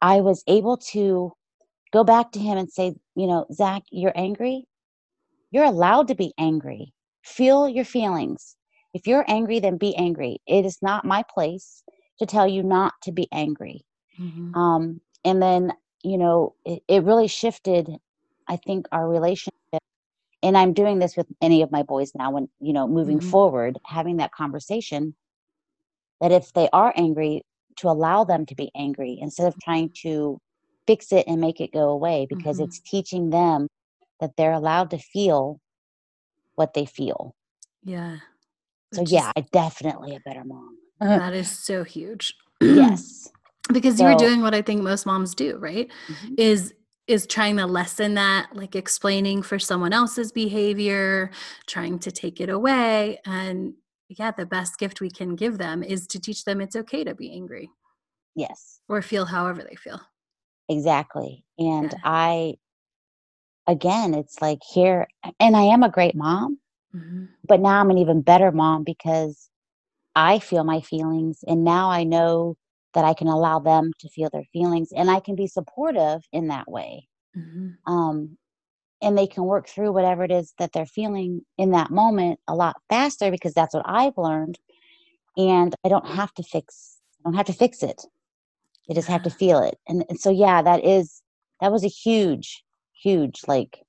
I 0.01 0.20
was 0.20 0.42
able 0.46 0.77
to 0.92 1.33
go 1.92 2.03
back 2.05 2.33
to 2.33 2.40
him 2.40 2.59
and 2.59 2.70
say, 2.70 2.94
you 3.14 3.27
know, 3.27 3.46
Zach, 3.53 3.83
you're 3.90 4.12
angry. 4.16 4.64
You're 5.53 5.64
allowed 5.64 6.09
to 6.09 6.14
be 6.14 6.33
angry. 6.38 6.92
Feel 7.25 7.68
your 7.68 7.85
feelings. 7.85 8.57
If 8.94 9.07
you're 9.07 9.25
angry, 9.29 9.61
then 9.61 9.77
be 9.77 9.94
angry. 9.96 10.38
It 10.46 10.64
is 10.66 10.79
not 10.83 11.05
my 11.05 11.22
place 11.33 11.83
to 12.18 12.27
tell 12.27 12.46
you 12.48 12.62
not 12.62 12.94
to 13.03 13.12
be 13.12 13.29
angry. 13.33 13.85
Mhm. 14.18 14.57
Um, 14.57 15.01
and 15.25 15.40
then 15.40 15.72
you 16.03 16.18
know 16.18 16.55
it, 16.64 16.83
it 16.88 17.05
really 17.05 17.29
shifted 17.29 17.88
i 18.48 18.57
think 18.57 18.87
our 18.92 19.09
relationship 19.09 19.52
and 20.42 20.57
i'm 20.57 20.72
doing 20.72 20.98
this 20.98 21.16
with 21.16 21.26
any 21.40 21.62
of 21.62 21.70
my 21.70 21.83
boys 21.83 22.12
now 22.14 22.31
when 22.31 22.48
you 22.61 22.72
know 22.72 22.87
moving 22.88 23.18
Mhm. 23.20 23.31
forward 23.31 23.78
having 23.85 24.16
that 24.18 24.33
conversation 24.33 25.14
that 26.20 26.33
if 26.33 26.52
they 26.52 26.68
are 26.72 26.92
angry 26.96 27.42
to 27.76 27.88
allow 27.88 28.24
them 28.24 28.46
to 28.46 28.55
be 28.55 28.70
angry 28.76 29.18
instead 29.20 29.46
of 29.46 29.55
trying 29.62 29.90
to 30.02 30.38
fix 30.87 31.12
it 31.12 31.24
and 31.26 31.40
make 31.40 31.61
it 31.61 31.72
go 31.72 31.88
away 31.88 32.26
because 32.28 32.59
Mhm. 32.59 32.64
it's 32.64 32.81
teaching 32.81 33.31
them 33.31 33.68
that 34.20 34.37
they're 34.37 34.52
allowed 34.52 34.90
to 34.90 34.98
feel 34.98 35.61
what 36.55 36.74
they 36.74 36.85
feel 36.85 37.35
Yeah. 37.85 38.18
so 38.92 39.00
Which 39.00 39.09
is- 39.09 39.12
yeah 39.12 39.33
i 39.37 39.40
definitely 39.52 40.14
a 40.16 40.20
better 40.20 40.44
mom 40.44 40.78
that 41.00 41.33
is 41.35 41.50
so 41.50 41.83
huge. 41.83 42.35
yes 42.61 43.28
because 43.72 43.98
you 43.98 44.07
were 44.07 44.12
So- 44.18 44.26
doing 44.26 44.40
what 44.42 44.55
I 44.55 44.62
think 44.62 44.83
most 44.83 45.07
moms 45.07 45.35
do, 45.35 45.57
right? 45.59 45.88
Mhm. 46.09 46.35
Is 46.38 46.74
is 47.12 47.27
trying 47.27 47.57
to 47.59 47.66
lessen 47.66 48.14
that, 48.14 48.48
like 48.55 48.75
explaining 48.75 49.42
for 49.42 49.59
someone 49.59 49.92
else's 49.92 50.33
behavior, 50.33 51.31
trying 51.66 51.98
to 52.01 52.11
take 52.11 52.40
it 52.40 52.48
away. 52.48 53.20
And 53.27 53.75
yeah, 54.09 54.33
the 54.33 54.46
best 54.46 54.79
gift 54.79 55.01
we 55.01 55.11
can 55.11 55.37
give 55.37 55.59
them 55.59 55.83
is 55.83 56.07
to 56.09 56.20
teach 56.20 56.44
them 56.44 56.61
it's 56.61 56.77
okay 56.77 57.05
to 57.05 57.14
be 57.14 57.33
angry 57.33 57.70
yes 58.35 58.81
or 58.88 59.03
feel 59.03 59.25
however 59.25 59.64
they 59.68 59.77
feel. 59.77 60.01
Exactly. 60.68 61.44
And 61.59 61.92
Yeah. 61.92 61.98
I, 62.05 62.55
again, 63.66 64.14
it's 64.14 64.40
like 64.40 64.61
here, 64.66 65.07
and 65.38 65.57
I 65.57 65.62
am 65.62 65.83
a 65.83 65.90
great 65.90 66.14
mom, 66.14 66.59
Mhm. 66.94 67.29
but 67.46 67.61
now 67.61 67.81
I'm 67.81 67.90
an 67.90 67.98
even 67.98 68.22
better 68.22 68.53
mom 68.53 68.85
because 68.85 69.51
I 70.14 70.38
feel 70.38 70.64
my 70.64 70.81
feelings. 70.81 71.44
And 71.46 71.64
now 71.64 71.90
I 71.90 72.05
know 72.05 72.57
that 72.94 73.05
I 73.05 73.14
can 73.14 73.28
allow 73.28 73.59
them 73.59 73.92
to 74.00 74.09
feel 74.09 74.31
their 74.31 74.44
feelings 74.52 74.92
and 74.92 75.11
I 75.11 75.20
can 75.20 75.35
be 75.35 75.46
supportive 75.46 76.22
in 76.33 76.48
that 76.48 76.70
way. 76.70 77.09
Mhm. 77.37 77.76
Um, 77.87 78.38
and 79.02 79.18
they 79.18 79.26
can 79.26 79.44
work 79.44 79.68
through 79.68 79.92
whatever 79.92 80.22
it 80.22 80.31
is 80.31 80.55
that 80.59 80.72
they're 80.72 80.87
feeling 80.87 81.44
in 81.59 81.72
that 81.72 81.90
moment 81.90 82.38
a 82.46 82.55
lot 82.55 82.76
faster 82.88 83.31
because 83.31 83.52
that's 83.52 83.74
what 83.74 83.85
I've 83.87 84.16
learned. 84.16 84.59
And 85.37 85.74
I 85.85 85.88
don't 85.88 86.07
have 86.07 86.33
to 86.35 86.42
fix, 86.42 86.98
I 87.18 87.22
don't 87.24 87.37
have 87.37 87.46
to 87.46 87.52
fix 87.52 87.83
it. 87.83 88.02
I 88.90 88.94
just 88.94 89.09
have 89.09 89.22
to 89.22 89.31
feel 89.31 89.62
it. 89.62 89.78
And, 89.88 90.05
and 90.09 90.20
so, 90.20 90.31
yeah, 90.31 90.62
that 90.62 90.85
is, 90.85 91.22
that 91.61 91.72
was 91.72 91.85
a 91.85 91.88
huge, 91.88 92.64
huge, 92.92 93.40
like, 93.46 93.83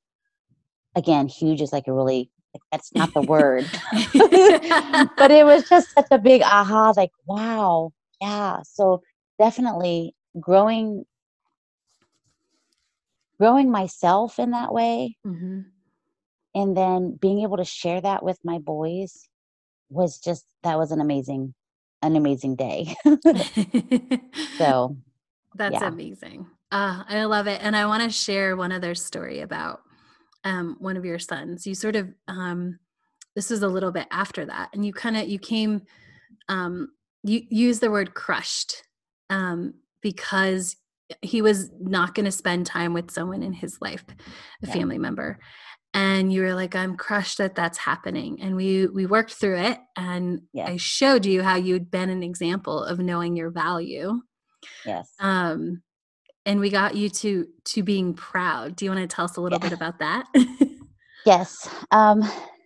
again, 0.96 1.28
huge 1.28 1.62
is 1.62 1.74
like 1.74 1.88
a 1.88 1.94
really, 1.94 2.30
like, 2.54 2.62
that's 2.72 2.94
not 2.94 3.14
the 3.14 3.22
word, 3.22 3.66
but 5.18 5.32
it 5.32 5.46
was 5.46 5.68
just 5.68 5.94
such 5.94 6.08
a 6.12 6.20
big 6.20 6.42
aha, 6.44 6.94
like, 6.96 7.12
wow. 7.26 7.92
Yeah. 8.24 8.62
So 8.64 9.02
definitely 9.38 10.16
growing, 10.40 11.06
growing 13.38 13.70
myself 13.70 14.40
in 14.40 14.52
that 14.52 14.74
way. 14.74 15.18
Mhm. 15.26 15.66
And 16.56 16.78
then 16.78 17.18
being 17.20 17.42
able 17.42 17.58
to 17.58 17.66
share 17.66 18.00
that 18.00 18.24
with 18.24 18.38
my 18.44 18.60
boys 18.60 19.28
was 19.90 20.20
just, 20.20 20.46
that 20.64 20.78
was 20.78 20.92
an 20.92 21.02
amazing, 21.02 21.54
an 22.02 22.16
amazing 22.16 22.56
day. 22.56 22.96
so 24.58 24.96
That's 25.56 25.74
Yeah. 25.74 25.88
amazing. 25.88 26.48
Uh, 26.72 27.04
I 27.08 27.26
love 27.26 27.46
it. 27.48 27.60
And 27.62 27.76
I 27.76 27.86
want 27.86 28.02
to 28.04 28.10
share 28.10 28.56
one 28.56 28.72
other 28.72 28.96
story 28.96 29.42
about 29.42 29.82
um, 30.44 30.78
one 30.80 30.98
of 30.98 31.06
your 31.06 31.20
sons. 31.20 31.68
You 31.68 31.76
sort 31.76 31.96
of, 31.96 32.10
um, 32.28 32.80
this 33.36 33.50
was 33.52 33.62
a 33.62 33.68
little 33.68 33.92
bit 33.92 34.08
after 34.10 34.46
that, 34.46 34.70
and 34.74 34.84
you 34.86 34.94
kind 34.94 35.16
of, 35.18 35.28
you 35.28 35.38
came, 35.40 35.84
um, 36.50 36.90
you 37.24 37.42
use 37.50 37.80
the 37.80 37.92
word 37.92 38.14
crushed 38.14 38.84
um, 39.30 39.76
because 40.02 40.76
he 41.22 41.42
was 41.42 41.70
not 41.80 42.16
going 42.16 42.26
to 42.26 42.32
spend 42.32 42.66
time 42.66 42.94
with 42.94 43.12
someone 43.12 43.44
in 43.44 43.54
his 43.54 43.78
life, 43.82 44.04
a 44.64 44.68
Yeah. 44.68 44.74
family 44.74 44.98
member. 44.98 45.40
And 45.94 46.34
you 46.34 46.42
were 46.42 46.56
like, 46.56 46.76
I'm 46.76 46.98
crushed 46.98 47.38
that 47.38 47.56
that's 47.56 47.78
happening. 47.78 48.42
And 48.42 48.56
we 48.56 48.88
we 48.88 49.06
worked 49.06 49.34
through 49.34 49.60
it, 49.60 49.78
and 49.96 50.42
I 50.58 50.78
showed 50.78 51.26
you 51.26 51.44
how 51.44 51.56
you'd 51.56 51.92
been 51.92 52.10
an 52.10 52.24
example 52.24 52.84
of 52.84 53.00
knowing 53.00 53.36
your 53.36 53.52
value 53.52 54.22
yes. 54.86 55.14
um 55.20 55.82
and 56.46 56.60
we 56.60 56.70
got 56.70 56.96
you 56.96 57.10
to 57.10 57.48
to 57.64 57.84
being 57.84 58.14
proud 58.14 58.76
do 58.76 58.86
you 58.86 58.92
want 58.92 59.08
to 59.08 59.14
tell 59.16 59.26
us 59.26 59.38
a 59.38 59.42
little 59.42 59.60
Yeah. 59.60 59.70
bit 59.70 59.74
about 59.74 60.00
that 60.00 60.26
Yes. 61.26 61.70
Um, 61.92 62.22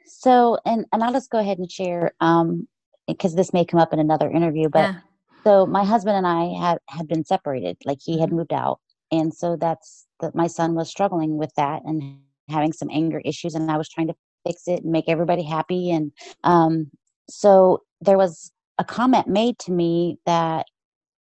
so, 0.06 0.58
and 0.65 0.86
and 0.91 1.04
I'll 1.04 1.13
just 1.13 1.30
go 1.30 1.38
ahead 1.39 1.60
and 1.60 1.72
share 1.72 2.12
um, 2.20 2.67
because 3.08 3.36
this 3.36 3.54
may 3.54 3.65
come 3.65 3.80
up 3.80 3.93
in 3.93 4.00
another 4.00 4.30
interview. 4.30 4.70
But 4.70 4.80
yeah 4.91 5.00
so 5.48 5.65
my 5.65 5.86
husband 5.86 6.17
and 6.17 6.28
I 6.28 6.48
had 6.60 6.80
had 6.89 7.08
been 7.08 7.24
separated. 7.24 7.78
Like 7.86 8.00
he 8.04 8.20
had 8.20 8.32
Mhm. 8.32 8.36
moved 8.38 8.54
out, 8.54 8.82
and 9.12 9.34
so 9.34 9.56
that's 9.56 10.06
that. 10.20 10.36
My 10.36 10.48
son 10.48 10.76
was 10.76 10.89
struggling 10.89 11.38
with 11.38 11.54
that 11.56 11.84
and 11.86 12.20
having 12.50 12.74
some 12.74 12.89
anger 12.91 13.22
issues, 13.24 13.56
and 13.56 13.72
I 13.72 13.78
was 13.78 13.88
trying 13.88 14.08
to 14.08 14.15
fix 14.46 14.67
it 14.67 14.84
and 14.84 14.91
make 14.91 15.08
everybody 15.08 15.43
happy. 15.43 15.89
And 15.89 16.12
um, 16.43 16.91
so 17.30 17.84
there 18.02 18.17
was 18.17 18.52
a 18.78 18.84
comment 18.84 19.28
made 19.28 19.58
to 19.60 19.72
me 19.72 20.17
that 20.26 20.65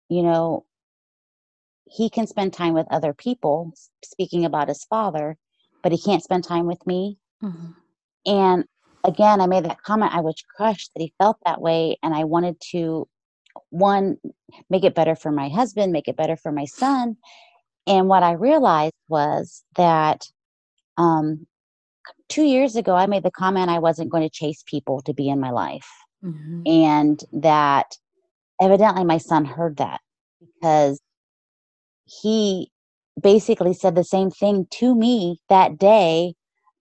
you 0.08 0.24
know 0.24 0.66
he 1.86 2.10
can 2.10 2.26
spend 2.26 2.54
time 2.54 2.74
with 2.74 2.88
other 2.90 3.14
people, 3.14 3.74
speaking 4.04 4.46
about 4.46 4.70
his 4.70 4.86
father, 4.86 5.38
but 5.84 5.92
he 5.92 5.98
can't 6.02 6.24
spend 6.24 6.46
time 6.46 6.68
with 6.68 6.86
me. 6.88 7.18
Mhm. 7.44 7.76
And 8.26 8.66
again, 9.06 9.41
I 9.41 9.48
made 9.48 9.65
that 9.65 9.82
comment. 9.82 10.13
I 10.13 10.22
was 10.22 10.44
crushed 10.56 10.91
that 10.94 11.02
he 11.02 11.13
felt 11.18 11.38
that 11.46 11.62
way. 11.62 11.98
And 12.04 12.13
I 12.13 12.24
wanted 12.24 12.60
to, 12.72 13.08
one, 13.70 14.18
make 14.70 14.84
it 14.84 14.96
better 14.96 15.15
for 15.15 15.32
my 15.32 15.50
husband, 15.50 15.91
make 15.91 16.08
it 16.08 16.18
better 16.18 16.36
for 16.36 16.52
my 16.52 16.65
son. 16.65 17.18
And 17.88 18.08
what 18.08 18.24
I 18.24 18.34
realized 18.34 18.96
was 19.08 19.63
that 19.76 20.28
um, 20.98 21.46
two 22.30 22.44
years 22.44 22.76
ago, 22.76 22.96
I 22.96 23.06
made 23.06 23.24
the 23.24 23.32
comment 23.32 23.70
I 23.70 23.80
wasn't 23.80 24.12
going 24.12 24.24
to 24.24 24.30
chase 24.30 24.63
people 24.65 25.02
to 25.04 25.13
be 25.13 25.30
in 25.30 25.39
my 25.39 25.52
life. 25.52 25.88
Mhm. 26.24 26.63
And 26.68 27.24
that 27.34 27.98
evidently 28.60 29.04
my 29.04 29.18
son 29.18 29.46
heard 29.46 29.78
that 29.78 30.02
because 30.39 31.00
he 32.06 32.72
basically 33.22 33.74
said 33.74 33.96
the 33.96 34.04
same 34.04 34.32
thing 34.32 34.68
to 34.70 34.96
me 34.96 35.39
that 35.50 35.78
day 35.78 36.34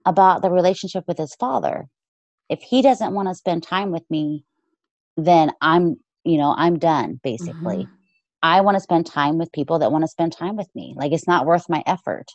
about 0.06 0.42
the 0.42 0.50
relationship 0.50 1.04
with 1.06 1.18
his 1.18 1.34
father. 1.34 1.88
If 2.48 2.60
he 2.62 2.82
doesn't 2.82 3.14
want 3.14 3.28
to 3.28 3.34
spend 3.34 3.62
time 3.62 3.90
with 3.90 4.08
me, 4.10 4.44
then 5.16 5.52
I'm, 5.60 5.96
you 6.24 6.38
know, 6.38 6.54
I'm 6.56 6.78
done 6.78 7.20
basically. 7.22 7.86
Mhm. 7.86 7.90
I 8.42 8.60
want 8.60 8.76
to 8.76 8.80
spend 8.80 9.06
time 9.06 9.38
with 9.38 9.52
people 9.52 9.78
that 9.78 9.92
want 9.92 10.02
to 10.02 10.08
spend 10.08 10.32
time 10.32 10.56
with 10.56 10.68
me. 10.74 10.94
Like 10.96 11.12
it's 11.12 11.26
not 11.26 11.46
worth 11.46 11.68
my 11.68 11.82
effort. 11.86 12.26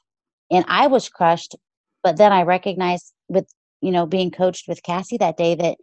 And 0.51 0.65
I 0.67 0.87
was 0.87 1.09
crushed, 1.09 1.55
but 2.03 2.17
then 2.17 2.31
I 2.33 2.43
recognized 2.43 3.13
with, 3.27 3.47
you 3.81 3.91
know, 3.91 4.05
being 4.07 4.31
coached 4.31 4.67
with 4.67 4.83
Cassie 4.83 5.17
that 5.17 5.37
day 5.37 5.55
that 5.55 5.77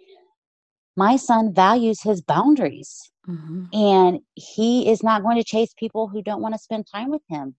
my 0.96 1.16
son 1.16 1.52
values 1.52 2.02
his 2.02 2.22
boundaries 2.22 3.10
Mhm. 3.28 3.68
and 3.72 4.20
he 4.34 4.88
is 4.88 5.02
not 5.02 5.22
going 5.22 5.36
to 5.36 5.44
chase 5.44 5.72
people 5.74 6.08
who 6.08 6.22
don't 6.22 6.42
want 6.42 6.54
to 6.54 6.60
spend 6.60 6.86
time 6.86 7.10
with 7.10 7.22
him. 7.28 7.56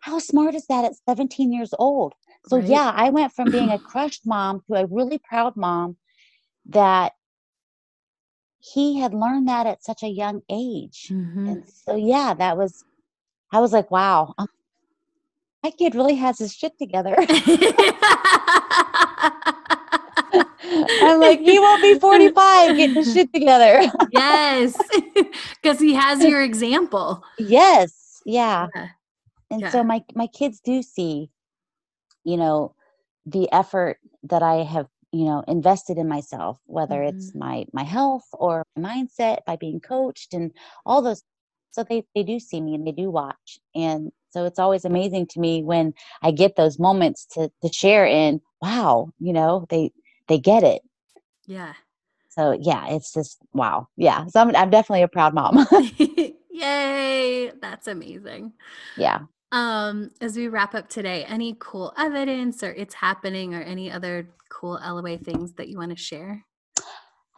How 0.00 0.18
smart 0.18 0.54
is 0.54 0.66
that 0.66 0.84
at 0.84 0.96
17 1.08 1.52
years 1.52 1.74
old? 1.78 2.14
So 2.46 2.56
Right. 2.56 2.68
yeah, 2.68 2.92
I 2.94 3.10
went 3.10 3.32
from 3.32 3.50
being 3.50 3.70
a 3.70 3.78
crushed 3.90 4.26
mom 4.26 4.62
to 4.68 4.74
a 4.74 4.86
really 4.86 5.18
proud 5.18 5.56
mom 5.56 5.96
that 6.66 7.12
he 8.58 8.98
had 9.00 9.12
learned 9.14 9.48
that 9.48 9.66
at 9.66 9.82
such 9.82 10.02
a 10.02 10.08
young 10.08 10.42
age. 10.48 11.08
Mhm. 11.10 11.48
And 11.48 11.64
so 11.68 11.96
yeah, 11.96 12.34
that 12.34 12.56
was 12.56 12.84
I 13.52 13.60
was 13.60 13.72
like, 13.72 13.90
wow, 13.90 14.34
um, 14.38 14.48
my 15.62 15.70
kid 15.70 15.94
really 15.94 16.14
has 16.16 16.38
his 16.38 16.54
shit 16.54 16.78
together. 16.78 17.14
I'm 21.02 21.20
like, 21.20 21.40
he 21.40 21.58
won't 21.58 21.82
be 21.82 21.94
45 22.00 22.76
getting 22.76 22.96
his 22.96 23.12
shit 23.12 23.32
together. 23.32 23.82
yes 24.10 24.76
because 25.62 25.78
he 25.80 25.94
has 25.94 26.22
your 26.24 26.42
example 26.42 27.24
yes. 27.38 28.22
Yeah. 28.24 28.68
Yeah. 28.74 28.88
and 29.50 29.60
Yeah. 29.62 29.70
so 29.70 29.82
my 29.84 30.04
my 30.14 30.26
kids 30.28 30.60
do 30.60 30.82
see 30.82 31.30
you 32.24 32.36
know 32.36 32.74
the 33.26 33.50
effort 33.52 33.98
that 34.24 34.42
i 34.42 34.56
have 34.62 34.86
you 35.12 35.24
know 35.24 35.44
invested 35.46 35.98
in 35.98 36.08
myself 36.08 36.58
whether 36.66 37.02
it's 37.02 37.30
mm-hmm. 37.30 37.38
my 37.38 37.64
my 37.72 37.82
health 37.82 38.24
or 38.32 38.64
my 38.76 39.04
mindset 39.04 39.38
by 39.46 39.56
being 39.56 39.80
coached 39.80 40.34
and 40.34 40.52
all 40.86 41.02
those 41.02 41.22
so 41.72 41.82
they 41.82 42.04
they 42.14 42.22
do 42.22 42.38
see 42.38 42.60
me 42.60 42.74
and 42.74 42.86
they 42.86 42.92
do 42.92 43.10
watch. 43.10 43.58
And 43.74 44.12
so 44.30 44.44
it's 44.44 44.58
always 44.58 44.84
amazing 44.84 45.26
to 45.28 45.40
me 45.40 45.62
when 45.62 45.92
i 46.22 46.30
get 46.30 46.56
those 46.56 46.78
moments 46.78 47.26
to 47.32 47.50
to 47.62 47.72
share 47.72 48.06
in 48.06 48.40
wow 48.60 49.10
you 49.18 49.32
know 49.32 49.66
they 49.70 49.90
they 50.28 50.38
get 50.38 50.62
it. 50.62 50.82
Yeah. 51.46 51.72
So 52.28 52.52
yeah 52.52 52.88
it's 52.88 53.12
just 53.12 53.38
wow 53.52 53.88
yeah. 53.96 54.26
So 54.26 54.40
i'm, 54.40 54.54
I'm 54.54 54.70
definitely 54.70 55.02
a 55.02 55.08
proud 55.08 55.34
mom. 55.34 55.66
Yay 56.50 57.52
that's 57.60 57.88
amazing. 57.88 58.52
Yeah 58.96 59.20
um 59.52 60.10
as 60.20 60.36
we 60.36 60.48
wrap 60.48 60.74
up 60.74 60.88
today 60.88 61.24
any 61.24 61.54
cool 61.60 61.92
evidence 61.98 62.62
or 62.62 62.70
it's 62.72 62.94
happening 62.94 63.54
or 63.54 63.60
any 63.62 63.90
other 63.90 64.26
cool 64.50 64.78
LOA 64.84 65.16
things 65.18 65.52
that 65.54 65.68
you 65.68 65.78
want 65.78 65.90
to 65.90 65.96
share 65.96 66.44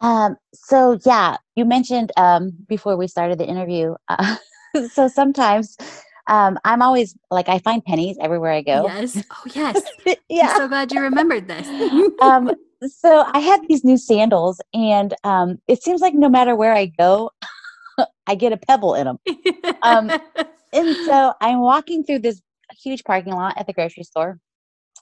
Um, 0.01 0.35
so 0.53 0.99
yeah, 1.05 1.37
you 1.55 1.63
mentioned 1.65 2.11
um, 2.17 2.51
before 2.67 2.97
we 2.97 3.07
started 3.07 3.37
the 3.39 3.47
interview. 3.47 3.95
Uh, 4.09 4.35
so 4.91 5.07
sometimes 5.07 5.77
Um, 6.27 6.57
I'm 6.65 6.81
always 6.81 7.15
like 7.31 7.49
I 7.49 7.59
find 7.59 7.83
pennies 7.85 8.17
everywhere 8.19 8.51
I 8.51 8.61
go. 8.61 8.85
Yes. 8.87 9.23
Oh, 9.31 9.43
yes. 9.53 9.81
yeah. 10.29 10.49
I'm 10.49 10.57
so 10.57 10.67
glad 10.67 10.91
you 10.91 11.01
remembered 11.01 11.47
this. 11.47 11.67
um, 12.21 12.51
so 12.87 13.23
I 13.33 13.39
had 13.39 13.61
these 13.67 13.83
new 13.83 13.97
sandals, 13.97 14.59
and 14.73 15.13
um, 15.23 15.59
it 15.67 15.83
seems 15.83 16.01
like 16.01 16.13
no 16.13 16.29
matter 16.29 16.55
where 16.55 16.73
I 16.73 16.87
go, 16.87 17.31
I 18.27 18.35
get 18.35 18.51
a 18.53 18.57
pebble 18.57 18.95
in 18.95 19.05
them. 19.05 19.19
Um, 19.83 20.11
and 20.75 20.95
so 21.05 21.33
I'm 21.41 21.59
walking 21.59 22.03
through 22.03 22.19
this 22.19 22.41
huge 22.83 23.03
parking 23.03 23.33
lot 23.33 23.57
at 23.57 23.67
the 23.67 23.73
grocery 23.73 24.03
store, 24.03 24.39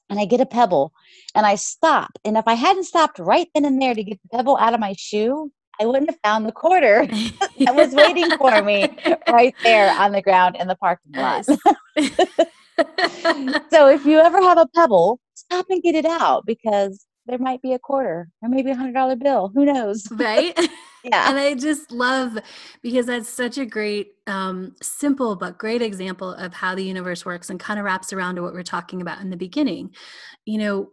and 0.10 0.20
I 0.20 0.26
get 0.26 0.42
a 0.42 0.46
pebble, 0.46 0.94
and 1.36 1.46
I 1.46 1.56
stop. 1.56 2.12
And 2.24 2.38
if 2.38 2.48
I 2.48 2.54
hadn't 2.54 2.86
stopped 2.86 3.20
right 3.20 3.48
then 3.54 3.66
and 3.66 3.82
there 3.82 3.96
to 3.96 4.04
get 4.04 4.20
the 4.24 4.38
pebble 4.38 4.58
out 4.58 4.74
of 4.74 4.80
my 4.80 4.94
shoe, 4.98 5.52
I 5.80 5.86
wouldn't 5.86 6.10
have 6.10 6.20
found 6.24 6.46
the 6.46 6.52
quarter 6.52 7.06
that 7.60 7.76
was 7.76 7.94
waiting 7.94 8.30
for 8.38 8.62
me 8.62 8.90
right 9.28 9.56
there 9.64 9.92
on 10.00 10.12
the 10.12 10.22
ground 10.22 10.56
in 10.60 10.68
the 10.68 10.76
parking 10.76 11.14
lot. 11.14 11.46
so 13.72 13.90
if 13.90 14.06
you 14.06 14.20
ever 14.20 14.42
have 14.42 14.58
a 14.58 14.68
pebble, 14.76 15.20
stop 15.34 15.66
and 15.70 15.82
get 15.82 15.96
it 15.96 16.06
out 16.06 16.46
because 16.46 17.06
there 17.26 17.40
might 17.40 17.62
be 17.62 17.74
a 17.74 17.80
quarter 17.80 18.30
or 18.42 18.50
maybe 18.50 18.72
a 18.72 18.76
hundred 18.76 18.94
dollar 18.94 19.16
bill. 19.16 19.52
Who 19.54 19.66
knows? 19.66 20.08
right? 20.12 20.58
Yeah. 21.06 21.30
and 21.30 21.38
I 21.38 21.54
just 21.56 21.92
love 21.92 22.38
because 22.82 23.08
that's 23.08 23.28
such 23.28 23.58
a 23.58 23.66
great, 23.66 24.14
um, 24.26 24.74
simple 24.82 25.36
but 25.36 25.58
great 25.58 25.82
example 25.82 26.34
of 26.34 26.54
how 26.54 26.76
the 26.76 26.84
universe 26.86 27.26
works 27.26 27.50
and 27.50 27.60
kind 27.60 27.78
of 27.78 27.84
wraps 27.84 28.14
around 28.14 28.36
to 28.36 28.42
what 28.42 28.54
we're 28.54 28.64
talking 28.64 29.02
about 29.02 29.20
in 29.20 29.30
the 29.30 29.36
beginning. 29.36 29.94
You 30.46 30.60
know, 30.60 30.90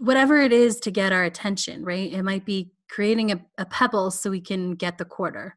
whatever 0.00 0.40
it 0.40 0.52
is 0.52 0.80
to 0.80 0.90
get 0.90 1.12
our 1.12 1.22
attention, 1.22 1.84
right? 1.84 2.12
It 2.12 2.24
might 2.24 2.44
be 2.44 2.72
creating 2.90 3.30
a, 3.30 3.40
a, 3.56 3.64
pebble 3.64 4.10
so 4.10 4.30
we 4.30 4.40
can 4.40 4.74
get 4.74 4.98
the 4.98 5.04
quarter 5.04 5.54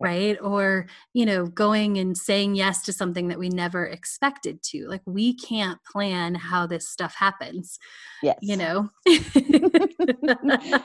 right. 0.00 0.36
or 0.42 0.86
you 1.14 1.24
know 1.24 1.46
going 1.46 1.96
and 1.96 2.16
saying 2.16 2.54
yes 2.54 2.82
to 2.82 2.92
something 2.92 3.28
that 3.28 3.38
we 3.38 3.48
never 3.48 3.86
expected 3.86 4.62
to. 4.62 4.86
Like 4.86 5.00
we 5.06 5.34
can't 5.34 5.82
plan 5.84 6.34
how 6.34 6.66
this 6.66 6.88
stuff 6.88 7.14
happens 7.14 7.78
yes. 8.22 8.38
you 8.42 8.56
know? 8.56 8.90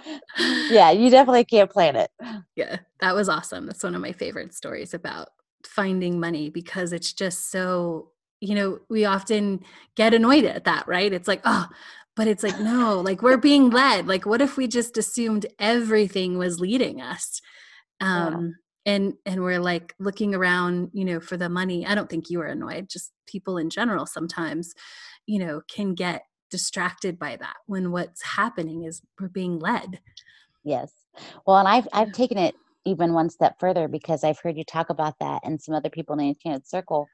Yeah 0.69 0.91
you 0.91 1.09
definitely 1.09 1.45
can't 1.45 1.69
plan 1.69 1.95
it. 1.95 2.12
Yeah 2.55 2.77
that 3.01 3.13
was 3.13 3.27
awesome. 3.27 3.65
That's 3.65 3.83
one 3.83 3.95
of 3.95 4.01
my 4.01 4.13
favorite 4.13 4.53
stories 4.53 4.93
about 4.93 5.29
finding 5.65 6.19
money 6.19 6.49
because 6.49 6.93
it's 6.93 7.12
just 7.12 7.51
so 7.51 8.12
you 8.39 8.55
know 8.55 8.79
we 8.89 9.03
often 9.03 9.59
get 9.95 10.13
annoyed 10.13 10.45
at 10.45 10.63
that 10.63 10.88
right? 10.88 11.12
It's 11.12 11.27
like 11.27 11.41
oh 11.43 11.67
but 12.15 12.27
it's 12.27 12.43
like 12.43 12.59
no 12.59 12.99
like 12.99 13.21
we're 13.21 13.37
being 13.37 13.69
led. 13.69 14.07
Like 14.07 14.25
what 14.25 14.41
if 14.41 14.57
we 14.57 14.67
just 14.67 14.97
assumed 14.97 15.45
everything 15.59 16.37
was 16.37 16.59
leading 16.59 17.01
us? 17.01 17.41
Um 18.01 18.55
yeah. 18.85 18.93
and 18.93 19.13
and 19.25 19.43
we're 19.43 19.59
like 19.59 19.93
looking 19.99 20.35
around 20.35 20.89
you 20.93 21.05
know 21.05 21.19
for 21.19 21.37
the 21.37 21.49
money. 21.49 21.85
I 21.85 21.95
don't 21.95 22.09
think 22.09 22.29
you 22.29 22.39
were 22.39 22.47
annoyed 22.47 22.89
just 22.89 23.11
people 23.27 23.57
in 23.57 23.69
general 23.69 24.05
sometimes 24.05 24.73
you 25.27 25.39
know 25.39 25.61
can 25.73 25.93
get 25.93 26.23
distracted 26.49 27.19
by 27.19 27.35
that 27.37 27.55
when 27.67 27.91
what's 27.91 28.23
happening 28.23 28.83
is 28.83 29.01
we're 29.19 29.29
being 29.29 29.59
led. 29.59 29.99
Yes. 30.63 30.91
Well 31.45 31.57
and 31.57 31.67
i've 31.67 31.87
i've 31.93 32.11
taken 32.11 32.37
it 32.37 32.55
even 32.85 33.13
one 33.13 33.29
step 33.29 33.59
further 33.59 33.87
because 33.87 34.23
i've 34.23 34.39
heard 34.39 34.57
you 34.57 34.63
talk 34.63 34.89
about 34.89 35.15
that 35.19 35.41
and 35.43 35.61
some 35.61 35.75
other 35.75 35.89
people 35.89 36.13
in 36.13 36.19
the 36.19 36.29
enchanted 36.29 36.67
circle 36.67 37.07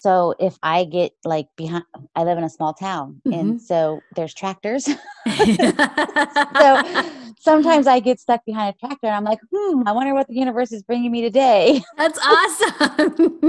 so 0.00 0.34
if 0.38 0.56
I 0.62 0.84
get 0.84 1.12
like 1.26 1.48
behind, 1.58 1.84
I 2.16 2.22
live 2.22 2.38
in 2.38 2.44
a 2.44 2.48
small 2.48 2.72
town, 2.72 3.20
mm-hmm. 3.26 3.38
and 3.38 3.60
so 3.60 4.00
there's 4.16 4.32
tractors. 4.32 4.84
so 4.86 4.96
sometimes 7.38 7.86
I 7.86 8.00
get 8.00 8.18
stuck 8.18 8.42
behind 8.46 8.74
a 8.74 8.78
tractor, 8.78 9.08
and 9.08 9.14
I'm 9.14 9.24
like, 9.24 9.40
hmm, 9.54 9.82
I 9.86 9.92
wonder 9.92 10.14
what 10.14 10.26
the 10.26 10.36
universe 10.36 10.72
is 10.72 10.82
bringing 10.82 11.12
me 11.12 11.20
today. 11.20 11.82
That's 11.98 12.18
awesome. 12.18 13.42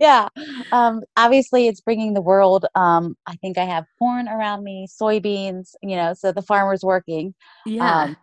yeah. 0.00 0.28
Um, 0.72 1.02
obviously, 1.18 1.68
it's 1.68 1.82
bringing 1.82 2.14
the 2.14 2.22
world. 2.22 2.64
Um, 2.74 3.14
I 3.26 3.34
think 3.34 3.58
I 3.58 3.64
have 3.64 3.84
corn 3.98 4.28
around 4.28 4.64
me, 4.64 4.88
soybeans. 4.88 5.74
You 5.82 5.96
know, 5.96 6.14
so 6.14 6.32
the 6.32 6.40
farmer's 6.40 6.82
working. 6.82 7.34
Yeah. 7.66 8.04
Um, 8.04 8.16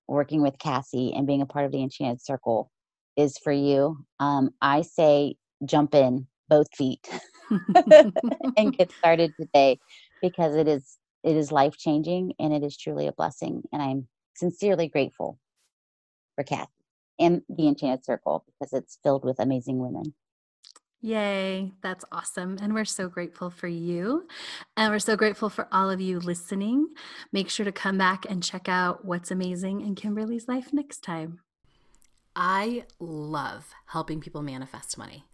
working 0.08 0.42
with 0.42 0.60
Cassie 0.60 1.14
and 1.14 1.28
being 1.28 1.42
a 1.42 1.46
part 1.46 1.66
of 1.66 1.72
the 1.72 1.82
Enchanted 1.82 2.24
Circle 2.24 2.72
is 3.16 3.38
for 3.38 3.52
you, 3.52 3.98
um, 4.20 4.52
I 4.62 4.82
say 4.84 5.36
jump 5.66 5.96
in 5.96 6.28
both 6.50 6.68
feet 6.76 7.08
and 8.58 8.78
get 8.78 8.92
started 8.98 9.34
today 9.40 9.80
because 10.22 10.56
it 10.56 10.68
is 10.68 10.98
it 11.24 11.36
is 11.36 11.52
life 11.52 11.76
changing 11.78 12.34
and 12.40 12.54
it 12.54 12.64
is 12.64 12.78
truly 12.78 13.08
a 13.08 13.12
blessing 13.12 13.64
and 13.74 13.82
I'm 13.82 14.08
sincerely 14.36 14.88
grateful 14.88 15.40
for 16.36 16.44
Cassie 16.44 16.70
and 17.20 17.42
the 17.50 17.68
Enchanted 17.68 18.06
Circle 18.06 18.46
because 18.48 18.72
it's 18.74 19.00
filled 19.04 19.26
with 19.26 19.40
amazing 19.40 19.80
women. 19.80 20.14
Yay, 21.02 21.72
that's 21.82 22.04
awesome. 22.12 22.58
And 22.62 22.74
we're 22.74 22.86
so 22.86 23.08
grateful 23.08 23.50
for 23.50 23.68
you. 23.68 24.28
And 24.76 24.92
we're 24.92 25.00
so 25.00 25.16
grateful 25.16 25.50
for 25.50 25.68
all 25.72 25.92
of 25.92 26.02
you 26.02 26.20
listening. 26.20 26.88
Make 27.32 27.50
sure 27.50 27.66
to 27.66 27.72
come 27.72 27.98
back 27.98 28.26
and 28.28 28.44
check 28.44 28.68
out 28.68 29.06
what's 29.06 29.30
amazing 29.30 29.82
in 29.82 29.96
Kimberly's 29.96 30.48
life 30.48 30.74
next 30.74 31.04
time. 31.04 31.40
I 32.36 32.86
love 33.00 33.74
helping 33.88 34.22
people 34.22 34.42
manifest 34.42 34.98
money 34.98 35.26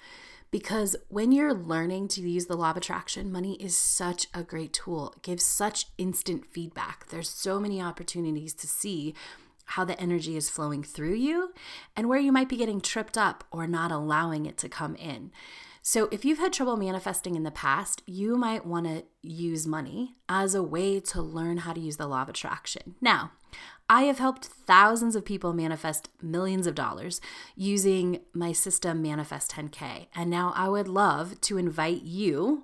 because 0.52 0.96
when 1.10 1.32
you're 1.32 1.54
learning 1.54 2.08
to 2.10 2.22
use 2.22 2.46
the 2.46 2.56
law 2.56 2.70
of 2.70 2.78
attraction, 2.78 3.32
money 3.32 3.56
is 3.56 3.76
such 3.76 4.28
a 4.36 4.44
great 4.44 4.72
tool. 4.72 5.12
It 5.16 5.24
gives 5.24 5.44
such 5.44 5.88
instant 5.98 6.46
feedback. 6.46 7.08
There's 7.10 7.28
so 7.28 7.60
many 7.60 7.82
opportunities 7.82 8.54
to 8.54 8.68
see 8.68 9.16
how 9.66 9.86
the 9.86 10.00
energy 10.00 10.36
is 10.36 10.50
flowing 10.50 10.84
through 10.84 11.16
you 11.16 11.54
and 11.96 12.08
where 12.08 12.20
you 12.20 12.32
might 12.32 12.50
be 12.50 12.58
getting 12.58 12.82
tripped 12.82 13.18
up 13.18 13.44
or 13.52 13.68
not 13.68 13.92
allowing 13.92 14.46
it 14.46 14.58
to 14.58 14.70
come 14.70 14.96
in. 14.96 15.32
So, 15.86 16.08
if 16.14 16.24
you've 16.24 16.40
had 16.40 16.54
trouble 16.54 16.78
manifesting 16.78 17.36
in 17.36 17.44
the 17.44 17.52
past, 17.52 18.04
you 18.06 18.38
might 18.38 18.66
want 18.66 18.86
to 18.86 19.04
use 19.22 19.68
money 19.68 20.16
as 20.30 20.56
a 20.56 20.64
way 20.64 21.02
to 21.02 21.22
learn 21.22 21.58
how 21.58 21.74
to 21.74 21.82
use 21.82 21.98
the 21.98 22.08
law 22.08 22.22
of 22.22 22.30
attraction. 22.30 22.96
Now, 23.02 23.32
I 23.90 24.04
have 24.04 24.18
helped 24.18 24.46
thousands 24.46 25.16
of 25.16 25.26
people 25.26 25.52
manifest 25.52 26.10
millions 26.22 26.68
of 26.68 26.76
dollars 26.76 27.20
using 27.56 28.22
my 28.34 28.54
system 28.54 29.02
Manifest 29.02 29.52
10K. 29.52 30.08
And 30.16 30.30
now 30.30 30.54
I 30.56 30.70
would 30.70 30.88
love 30.88 31.42
to 31.42 31.58
invite 31.58 32.04
you 32.04 32.64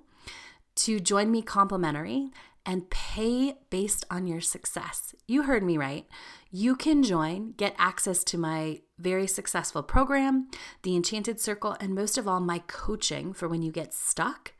to 0.76 0.98
join 0.98 1.30
me 1.30 1.42
complimentary 1.42 2.30
and 2.66 2.90
pay 2.90 3.54
based 3.70 4.04
on 4.10 4.26
your 4.26 4.40
success. 4.40 5.14
You 5.26 5.42
heard 5.42 5.62
me 5.62 5.78
right. 5.78 6.06
You 6.50 6.76
can 6.76 7.02
join, 7.02 7.52
get 7.52 7.74
access 7.78 8.22
to 8.24 8.38
my 8.38 8.80
very 8.98 9.26
successful 9.26 9.82
program, 9.82 10.48
the 10.82 10.96
Enchanted 10.96 11.40
Circle, 11.40 11.76
and 11.80 11.94
most 11.94 12.18
of 12.18 12.28
all, 12.28 12.40
my 12.40 12.58
coaching 12.66 13.32
for 13.32 13.48
when 13.48 13.62
you 13.62 13.72
get 13.72 13.94
stuck. 13.94 14.52